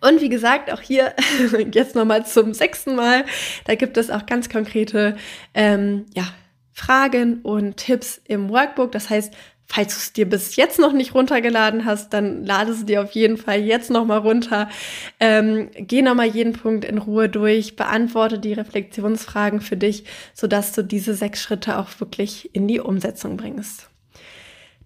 Und 0.00 0.20
wie 0.20 0.28
gesagt, 0.28 0.72
auch 0.72 0.80
hier 0.80 1.14
jetzt 1.72 1.94
nochmal 1.94 2.26
zum 2.26 2.54
sechsten 2.54 2.94
Mal, 2.94 3.24
da 3.64 3.74
gibt 3.74 3.96
es 3.96 4.10
auch 4.10 4.26
ganz 4.26 4.48
konkrete 4.48 5.16
ähm, 5.54 6.06
ja, 6.14 6.24
Fragen 6.72 7.40
und 7.42 7.76
Tipps 7.76 8.20
im 8.24 8.48
Workbook. 8.48 8.92
Das 8.92 9.10
heißt, 9.10 9.34
falls 9.70 9.94
du 9.94 9.98
es 9.98 10.12
dir 10.12 10.28
bis 10.28 10.56
jetzt 10.56 10.80
noch 10.80 10.92
nicht 10.92 11.14
runtergeladen 11.14 11.84
hast, 11.84 12.12
dann 12.12 12.44
lade 12.44 12.72
es 12.72 12.84
dir 12.84 13.02
auf 13.02 13.12
jeden 13.12 13.36
Fall 13.36 13.60
jetzt 13.60 13.88
nochmal 13.88 14.18
runter. 14.18 14.68
Ähm, 15.20 15.70
geh 15.76 16.02
nochmal 16.02 16.26
jeden 16.26 16.54
Punkt 16.54 16.84
in 16.84 16.98
Ruhe 16.98 17.28
durch, 17.28 17.76
beantworte 17.76 18.40
die 18.40 18.52
Reflexionsfragen 18.52 19.60
für 19.60 19.76
dich, 19.76 20.04
sodass 20.34 20.72
du 20.72 20.82
diese 20.82 21.14
sechs 21.14 21.40
Schritte 21.40 21.78
auch 21.78 21.88
wirklich 22.00 22.52
in 22.52 22.66
die 22.66 22.80
Umsetzung 22.80 23.36
bringst. 23.36 23.88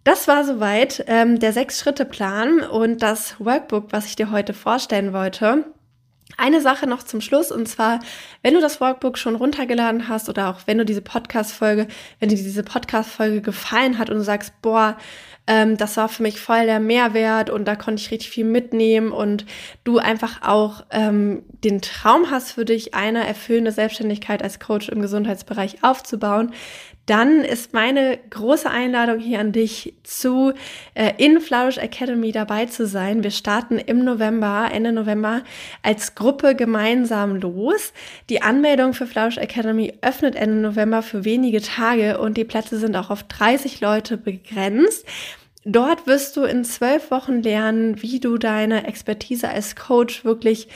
Das 0.05 0.29
war 0.29 0.45
soweit 0.45 1.03
ähm, 1.07 1.39
der 1.41 1.55
Sechs-Schritte-Plan 1.55 2.61
und 2.61 3.03
das 3.03 3.41
Workbook, 3.41 3.87
was 3.91 4.05
ich 4.05 4.17
dir 4.17 4.31
heute 4.31 4.53
vorstellen 4.53 5.15
wollte. 5.15 5.65
Eine 6.37 6.61
Sache 6.61 6.87
noch 6.87 7.03
zum 7.03 7.21
Schluss 7.21 7.53
und 7.53 7.69
zwar, 7.69 8.01
wenn 8.43 8.55
du 8.55 8.61
das 8.61 8.81
Workbook 8.81 9.19
schon 9.19 9.37
runtergeladen 9.37 10.09
hast 10.09 10.29
oder 10.29 10.49
auch 10.49 10.61
wenn 10.67 10.79
du 10.79 10.85
diese 10.85 11.03
Podcast-Folge, 11.03 11.87
wenn 12.19 12.29
dir 12.29 12.37
diese 12.37 12.63
Podcast-Folge 12.63 13.43
gefallen 13.43 13.99
hat 13.99 14.11
und 14.11 14.17
du 14.17 14.25
sagst, 14.25 14.61
boah, 14.63 14.97
ähm, 15.47 15.77
das 15.77 15.97
war 15.97 16.09
für 16.09 16.23
mich 16.23 16.41
voll 16.41 16.65
der 16.65 16.81
Mehrwert 16.81 17.51
und 17.51 17.67
da 17.67 17.77
konnte 17.77 18.01
ich 18.01 18.11
richtig 18.11 18.31
viel 18.31 18.47
mitnehmen 18.47 19.13
und 19.13 19.45
du 19.85 19.99
einfach 19.99 20.43
auch 20.43 20.85
ähm, 20.91 21.43
den 21.63 21.83
Traum 21.83 22.31
hast 22.31 22.53
für 22.53 22.65
dich, 22.65 22.95
eine 22.95 23.27
erfüllende 23.27 23.71
Selbstständigkeit 23.71 24.43
als 24.43 24.59
Coach 24.59 24.89
im 24.89 25.03
Gesundheitsbereich 25.03 25.85
aufzubauen, 25.85 26.53
dann 27.07 27.41
ist 27.41 27.75
meine 27.75 28.19
große 28.31 28.71
Einladung 28.71 29.19
hier 29.19 29.41
an 29.41 29.53
dich 29.53 29.95
zu 30.05 30.53
äh, 30.95 31.13
in 31.19 31.41
Flourish 31.41 31.77
Academy 31.77 32.33
dabei 32.33 32.67
zu 32.67 32.87
sein. 32.87 33.23
Wir 33.23 33.31
starten 33.31 33.79
im 33.79 34.05
November, 34.05 34.69
Ende 34.73 34.93
November 34.93 35.43
als 35.83 36.15
Gruppe 36.15 36.55
gemeinsam 36.55 37.37
los. 37.37 37.93
Die 38.31 38.41
Anmeldung 38.41 38.95
für 38.95 39.07
Flourish 39.07 39.37
Academy 39.37 39.93
öffnet 40.01 40.35
Ende 40.35 40.57
November 40.57 41.03
für 41.03 41.25
wenige 41.25 41.61
Tage 41.61 42.19
und 42.19 42.37
die 42.39 42.45
Plätze 42.45 42.79
sind 42.79 42.97
auch 42.97 43.11
auf 43.11 43.23
30 43.25 43.81
Leute 43.81 44.17
begrenzt. 44.17 45.07
Dort 45.67 46.07
wirst 46.07 46.37
du 46.37 46.45
in 46.45 46.65
zwölf 46.65 47.11
Wochen 47.11 47.43
lernen, 47.43 48.03
wie 48.03 48.21
du 48.21 48.37
deine 48.37 48.87
Expertise 48.87 49.49
als 49.49 49.77
Coach 49.77 50.25
wirklich 50.25 50.69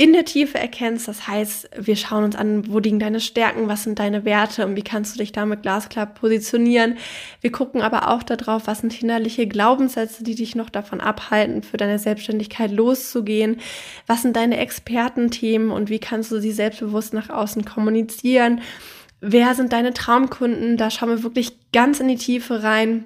in 0.00 0.14
der 0.14 0.24
Tiefe 0.24 0.56
erkennst. 0.56 1.08
Das 1.08 1.28
heißt, 1.28 1.68
wir 1.76 1.94
schauen 1.94 2.24
uns 2.24 2.34
an, 2.34 2.72
wo 2.72 2.78
liegen 2.78 2.98
deine 2.98 3.20
Stärken, 3.20 3.68
was 3.68 3.84
sind 3.84 3.98
deine 3.98 4.24
Werte 4.24 4.64
und 4.64 4.74
wie 4.74 4.82
kannst 4.82 5.14
du 5.14 5.18
dich 5.18 5.30
damit 5.30 5.60
glasklar 5.60 6.06
positionieren. 6.06 6.96
Wir 7.42 7.52
gucken 7.52 7.82
aber 7.82 8.08
auch 8.08 8.22
darauf, 8.22 8.66
was 8.66 8.78
sind 8.78 8.94
hinderliche 8.94 9.46
Glaubenssätze, 9.46 10.24
die 10.24 10.34
dich 10.34 10.54
noch 10.54 10.70
davon 10.70 11.02
abhalten, 11.02 11.62
für 11.62 11.76
deine 11.76 11.98
Selbstständigkeit 11.98 12.70
loszugehen. 12.70 13.60
Was 14.06 14.22
sind 14.22 14.36
deine 14.36 14.56
Expertenthemen 14.56 15.70
und 15.70 15.90
wie 15.90 15.98
kannst 15.98 16.32
du 16.32 16.40
sie 16.40 16.52
selbstbewusst 16.52 17.12
nach 17.12 17.28
außen 17.28 17.66
kommunizieren? 17.66 18.62
Wer 19.20 19.54
sind 19.54 19.74
deine 19.74 19.92
Traumkunden? 19.92 20.78
Da 20.78 20.90
schauen 20.90 21.10
wir 21.10 21.22
wirklich 21.24 21.58
ganz 21.74 22.00
in 22.00 22.08
die 22.08 22.16
Tiefe 22.16 22.62
rein. 22.62 23.04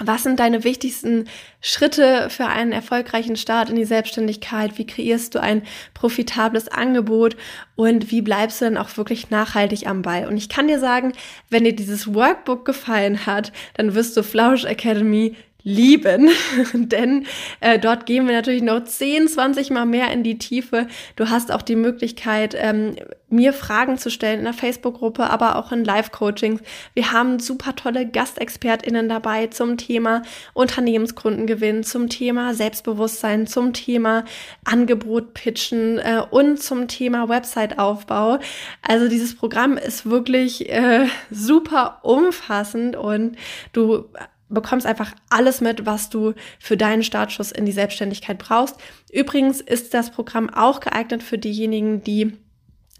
Was 0.00 0.22
sind 0.22 0.38
deine 0.38 0.62
wichtigsten 0.62 1.24
Schritte 1.60 2.30
für 2.30 2.46
einen 2.46 2.70
erfolgreichen 2.70 3.34
Start 3.34 3.68
in 3.68 3.74
die 3.74 3.84
Selbstständigkeit? 3.84 4.78
Wie 4.78 4.86
kreierst 4.86 5.34
du 5.34 5.40
ein 5.40 5.62
profitables 5.92 6.68
Angebot? 6.68 7.36
Und 7.74 8.12
wie 8.12 8.22
bleibst 8.22 8.60
du 8.60 8.66
dann 8.66 8.76
auch 8.76 8.96
wirklich 8.96 9.30
nachhaltig 9.30 9.88
am 9.88 10.02
Ball? 10.02 10.28
Und 10.28 10.36
ich 10.36 10.48
kann 10.48 10.68
dir 10.68 10.78
sagen, 10.78 11.14
wenn 11.50 11.64
dir 11.64 11.74
dieses 11.74 12.14
Workbook 12.14 12.64
gefallen 12.64 13.26
hat, 13.26 13.52
dann 13.74 13.96
wirst 13.96 14.16
du 14.16 14.22
Flourish 14.22 14.66
Academy 14.66 15.34
lieben, 15.68 16.30
denn 16.72 17.26
äh, 17.60 17.78
dort 17.78 18.06
gehen 18.06 18.26
wir 18.26 18.34
natürlich 18.34 18.62
noch 18.62 18.82
10, 18.82 19.28
20 19.28 19.70
Mal 19.70 19.84
mehr 19.84 20.10
in 20.10 20.22
die 20.22 20.38
Tiefe. 20.38 20.86
Du 21.16 21.28
hast 21.28 21.52
auch 21.52 21.62
die 21.62 21.76
Möglichkeit, 21.76 22.56
ähm, 22.58 22.96
mir 23.28 23.52
Fragen 23.52 23.98
zu 23.98 24.10
stellen 24.10 24.38
in 24.38 24.44
der 24.46 24.54
Facebook-Gruppe, 24.54 25.28
aber 25.28 25.56
auch 25.56 25.70
in 25.70 25.84
Live-Coachings. 25.84 26.62
Wir 26.94 27.12
haben 27.12 27.38
super 27.38 27.76
tolle 27.76 28.06
GastexpertInnen 28.06 29.10
dabei 29.10 29.48
zum 29.48 29.76
Thema 29.76 30.22
Unternehmenskundengewinn, 30.54 31.84
zum 31.84 32.08
Thema 32.08 32.54
Selbstbewusstsein, 32.54 33.46
zum 33.46 33.74
Thema 33.74 34.24
Angebot 34.64 35.34
pitchen 35.34 35.98
äh, 35.98 36.22
und 36.30 36.62
zum 36.62 36.88
Thema 36.88 37.28
Website-Aufbau. 37.28 38.38
Also 38.80 39.08
dieses 39.08 39.36
Programm 39.36 39.76
ist 39.76 40.08
wirklich 40.08 40.70
äh, 40.70 41.06
super 41.30 41.98
umfassend 42.02 42.96
und 42.96 43.36
du 43.74 44.06
bekommst 44.48 44.86
einfach 44.86 45.12
alles 45.30 45.60
mit, 45.60 45.86
was 45.86 46.10
du 46.10 46.34
für 46.58 46.76
deinen 46.76 47.02
Startschuss 47.02 47.52
in 47.52 47.66
die 47.66 47.72
Selbstständigkeit 47.72 48.38
brauchst. 48.38 48.76
Übrigens 49.12 49.60
ist 49.60 49.94
das 49.94 50.10
Programm 50.10 50.50
auch 50.50 50.80
geeignet 50.80 51.22
für 51.22 51.38
diejenigen, 51.38 52.02
die 52.02 52.32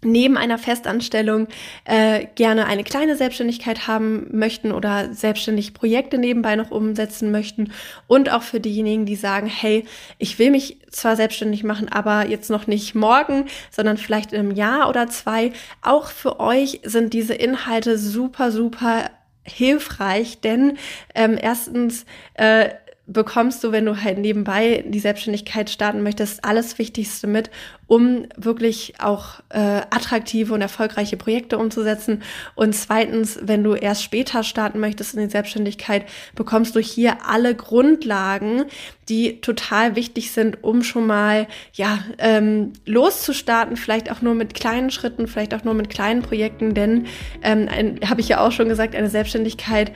neben 0.02 0.36
einer 0.36 0.58
Festanstellung 0.58 1.48
äh, 1.84 2.26
gerne 2.36 2.66
eine 2.66 2.84
kleine 2.84 3.16
Selbstständigkeit 3.16 3.88
haben 3.88 4.28
möchten 4.30 4.70
oder 4.72 5.12
selbstständig 5.12 5.74
Projekte 5.74 6.18
nebenbei 6.18 6.56
noch 6.56 6.70
umsetzen 6.70 7.30
möchten 7.30 7.72
und 8.06 8.30
auch 8.30 8.42
für 8.42 8.60
diejenigen, 8.60 9.06
die 9.06 9.16
sagen, 9.16 9.48
hey, 9.48 9.84
ich 10.18 10.38
will 10.38 10.50
mich 10.50 10.78
zwar 10.90 11.16
selbstständig 11.16 11.64
machen, 11.64 11.88
aber 11.88 12.28
jetzt 12.28 12.48
noch 12.50 12.66
nicht 12.66 12.94
morgen, 12.94 13.46
sondern 13.70 13.96
vielleicht 13.96 14.32
in 14.32 14.40
einem 14.40 14.50
Jahr 14.52 14.88
oder 14.88 15.08
zwei. 15.08 15.52
Auch 15.82 16.08
für 16.08 16.38
euch 16.38 16.80
sind 16.84 17.12
diese 17.12 17.34
Inhalte 17.34 17.98
super, 17.98 18.52
super 18.52 19.10
hilfreich, 19.48 20.40
denn 20.40 20.78
ähm, 21.14 21.38
erstens 21.40 22.04
äh, 22.34 22.70
bekommst 23.08 23.64
du, 23.64 23.72
wenn 23.72 23.86
du 23.86 24.02
halt 24.02 24.18
nebenbei 24.18 24.84
die 24.86 25.00
Selbstständigkeit 25.00 25.70
starten 25.70 26.02
möchtest, 26.02 26.44
alles 26.44 26.78
Wichtigste 26.78 27.26
mit, 27.26 27.50
um 27.88 28.26
wirklich 28.36 28.94
auch 29.00 29.40
äh, 29.48 29.58
attraktive 29.58 30.54
und 30.54 30.60
erfolgreiche 30.60 31.16
Projekte 31.16 31.58
umzusetzen. 31.58 32.22
Und 32.54 32.74
zweitens, 32.74 33.40
wenn 33.42 33.64
du 33.64 33.74
erst 33.74 34.04
später 34.04 34.44
starten 34.44 34.78
möchtest 34.78 35.14
in 35.14 35.20
die 35.20 35.30
Selbstständigkeit, 35.30 36.04
bekommst 36.36 36.76
du 36.76 36.80
hier 36.80 37.26
alle 37.26 37.54
Grundlagen, 37.54 38.66
die 39.08 39.40
total 39.40 39.96
wichtig 39.96 40.32
sind, 40.32 40.62
um 40.62 40.82
schon 40.82 41.06
mal 41.06 41.48
ja 41.72 41.98
ähm, 42.18 42.74
loszustarten, 42.84 43.78
vielleicht 43.78 44.12
auch 44.12 44.20
nur 44.20 44.34
mit 44.34 44.52
kleinen 44.52 44.90
Schritten, 44.90 45.26
vielleicht 45.26 45.54
auch 45.54 45.64
nur 45.64 45.74
mit 45.74 45.88
kleinen 45.88 46.20
Projekten, 46.20 46.74
denn 46.74 47.06
ähm, 47.42 47.68
habe 48.06 48.20
ich 48.20 48.28
ja 48.28 48.40
auch 48.40 48.52
schon 48.52 48.68
gesagt, 48.68 48.94
eine 48.94 49.08
Selbstständigkeit 49.08 49.92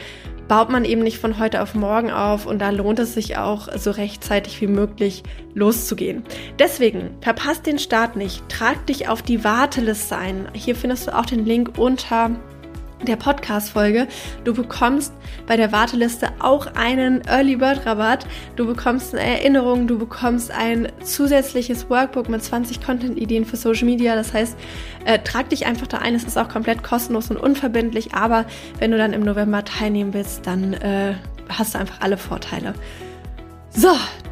baut 0.48 0.70
man 0.70 0.84
eben 0.84 1.02
nicht 1.02 1.18
von 1.18 1.38
heute 1.38 1.62
auf 1.62 1.74
morgen 1.74 2.10
auf 2.10 2.46
und 2.46 2.58
da 2.58 2.70
lohnt 2.70 2.98
es 2.98 3.14
sich 3.14 3.36
auch 3.36 3.68
so 3.76 3.90
rechtzeitig 3.90 4.60
wie 4.60 4.66
möglich 4.66 5.22
loszugehen. 5.54 6.22
Deswegen 6.58 7.10
verpasst 7.20 7.66
den 7.66 7.78
Start 7.78 8.16
nicht, 8.16 8.48
trag 8.48 8.86
dich 8.86 9.08
auf 9.08 9.22
die 9.22 9.44
Warteliste 9.44 10.16
ein. 10.16 10.48
Hier 10.52 10.74
findest 10.74 11.06
du 11.06 11.16
auch 11.16 11.26
den 11.26 11.44
Link 11.44 11.78
unter 11.78 12.30
der 13.06 13.16
Podcast-Folge. 13.16 14.06
Du 14.44 14.54
bekommst 14.54 15.12
bei 15.46 15.56
der 15.56 15.72
Warteliste 15.72 16.30
auch 16.38 16.66
einen 16.74 17.22
Early 17.26 17.56
Bird 17.56 17.84
Rabatt. 17.86 18.26
Du 18.56 18.66
bekommst 18.66 19.14
eine 19.14 19.22
Erinnerung, 19.22 19.86
du 19.86 19.98
bekommst 19.98 20.50
ein 20.50 20.88
zusätzliches 21.02 21.90
Workbook 21.90 22.28
mit 22.28 22.42
20 22.42 22.80
Content-Ideen 22.80 23.44
für 23.44 23.56
Social 23.56 23.86
Media. 23.86 24.14
Das 24.14 24.32
heißt, 24.32 24.56
äh, 25.04 25.18
trag 25.18 25.48
dich 25.50 25.66
einfach 25.66 25.86
da 25.86 25.98
ein. 25.98 26.14
Es 26.14 26.24
ist 26.24 26.38
auch 26.38 26.48
komplett 26.48 26.82
kostenlos 26.82 27.30
und 27.30 27.36
unverbindlich. 27.36 28.14
Aber 28.14 28.46
wenn 28.78 28.90
du 28.90 28.98
dann 28.98 29.12
im 29.12 29.22
November 29.22 29.64
teilnehmen 29.64 30.14
willst, 30.14 30.46
dann 30.46 30.74
äh, 30.74 31.14
hast 31.48 31.74
du 31.74 31.78
einfach 31.78 32.00
alle 32.00 32.16
Vorteile. 32.16 32.74
So, 33.74 33.88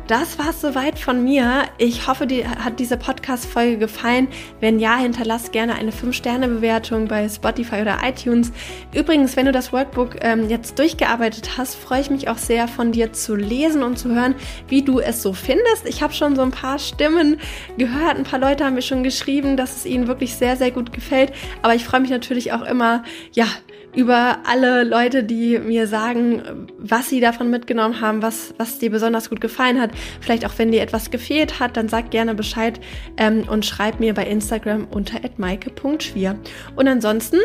das 0.07 0.39
war 0.39 0.51
es 0.51 0.61
soweit 0.61 0.99
von 0.99 1.25
mir. 1.25 1.63
Ich 1.79 2.07
hoffe, 2.07 2.27
dir 2.27 2.47
hat 2.63 2.79
diese 2.79 2.99
Podcast-Folge 2.99 3.79
gefallen. 3.79 4.29
Wenn 4.61 4.79
ja, 4.79 4.99
hinterlass 4.99 5.51
gerne 5.51 5.77
eine 5.77 5.93
5-Sterne-Bewertung 5.93 7.09
bei 7.09 7.27
Spotify 7.27 7.77
oder 7.81 8.01
iTunes. 8.05 8.53
Übrigens, 8.95 9.37
wenn 9.37 9.47
du 9.47 9.53
das 9.53 9.73
Workbook 9.73 10.17
ähm, 10.21 10.51
jetzt 10.51 10.79
durchgearbeitet 10.79 11.57
hast, 11.57 11.75
freue 11.75 12.03
ich 12.03 12.11
mich 12.11 12.29
auch 12.29 12.37
sehr 12.37 12.69
von 12.69 12.93
dir 12.93 13.15
zu 13.15 13.35
lesen 13.35 13.83
und 13.83 13.99
zu 13.99 14.11
hören, 14.11 14.35
wie 14.69 14.83
du 14.83 15.01
es 15.01 15.23
so 15.23 15.33
findest. 15.33 15.87
Ich 15.87 16.03
habe 16.03 16.13
schon 16.13 16.37
so 16.37 16.43
ein 16.43 16.51
paar 16.51 16.79
Stimmen 16.79 17.39
gehört. 17.79 18.19
Ein 18.19 18.25
paar 18.25 18.41
Leute 18.41 18.67
haben 18.67 18.75
mir 18.75 18.83
schon 18.83 19.03
geschrieben, 19.03 19.57
dass 19.57 19.75
es 19.75 19.87
ihnen 19.87 20.07
wirklich 20.07 20.35
sehr, 20.35 20.59
sehr 20.59 20.71
gut 20.71 20.93
gefällt. 20.93 21.33
Aber 21.63 21.75
ich 21.75 21.85
freue 21.85 22.01
mich 22.01 22.11
natürlich 22.11 22.53
auch 22.53 22.63
immer, 22.63 23.05
ja, 23.33 23.47
über 23.95 24.39
alle 24.47 24.85
Leute, 24.85 25.25
die 25.25 25.59
mir 25.59 25.87
sagen, 25.87 26.69
was 26.79 27.09
sie 27.09 27.21
davon 27.21 27.51
mitgenommen 27.51 28.01
haben, 28.01 28.23
was, 28.23 28.55
was 28.59 28.79
dir 28.79 28.91
besonders 28.91 29.31
gut 29.31 29.41
gefallen 29.41 29.81
hat. 29.81 29.91
Vielleicht 30.21 30.47
auch, 30.47 30.53
wenn 30.59 30.71
dir 30.71 30.83
etwas 30.83 31.11
gefehlt 31.11 31.61
hat, 31.61 31.77
dann 31.77 31.89
sag 31.89 32.11
gerne 32.11 32.35
Bescheid 32.35 32.81
ähm, 33.17 33.45
und 33.49 33.67
schreib 33.67 34.01
mir 34.01 34.15
bei 34.15 34.27
Instagram 34.27 34.87
unter 34.91 35.21
maike.schwier. 35.37 36.39
Und 36.77 36.89
ansonsten 36.89 37.39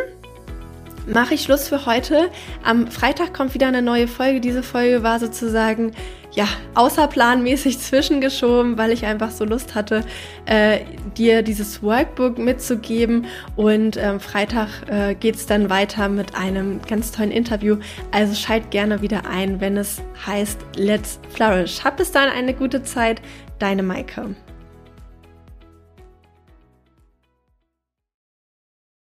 mache 1.07 1.35
ich 1.35 1.43
Schluss 1.43 1.67
für 1.67 1.85
heute. 1.85 2.29
Am 2.63 2.87
Freitag 2.87 3.33
kommt 3.33 3.53
wieder 3.53 3.67
eine 3.67 3.81
neue 3.81 4.07
Folge. 4.07 4.39
Diese 4.39 4.63
Folge 4.63 5.03
war 5.03 5.19
sozusagen 5.19 5.91
ja 6.35 6.47
außerplanmäßig 6.75 7.79
zwischengeschoben, 7.79 8.77
weil 8.77 8.91
ich 8.91 9.05
einfach 9.05 9.31
so 9.31 9.45
Lust 9.45 9.75
hatte, 9.75 10.03
äh, 10.45 10.79
dir 11.17 11.41
dieses 11.41 11.81
Workbook 11.81 12.37
mitzugeben. 12.37 13.25
Und 13.55 13.97
ähm, 13.97 14.19
Freitag 14.19 14.69
äh, 14.87 15.15
geht 15.15 15.35
es 15.35 15.45
dann 15.45 15.69
weiter 15.69 16.09
mit 16.09 16.35
einem 16.35 16.81
ganz 16.87 17.11
tollen 17.11 17.31
Interview. 17.31 17.77
Also 18.11 18.35
schalt 18.35 18.71
gerne 18.71 19.01
wieder 19.01 19.25
ein, 19.25 19.59
wenn 19.61 19.77
es 19.77 20.01
heißt 20.25 20.59
Let's 20.75 21.19
Flourish. 21.29 21.83
Hab 21.83 21.97
bis 21.97 22.11
dann 22.11 22.29
eine 22.29 22.53
gute 22.53 22.83
Zeit. 22.83 23.21
Deine 23.57 23.83
Maike. 23.83 24.35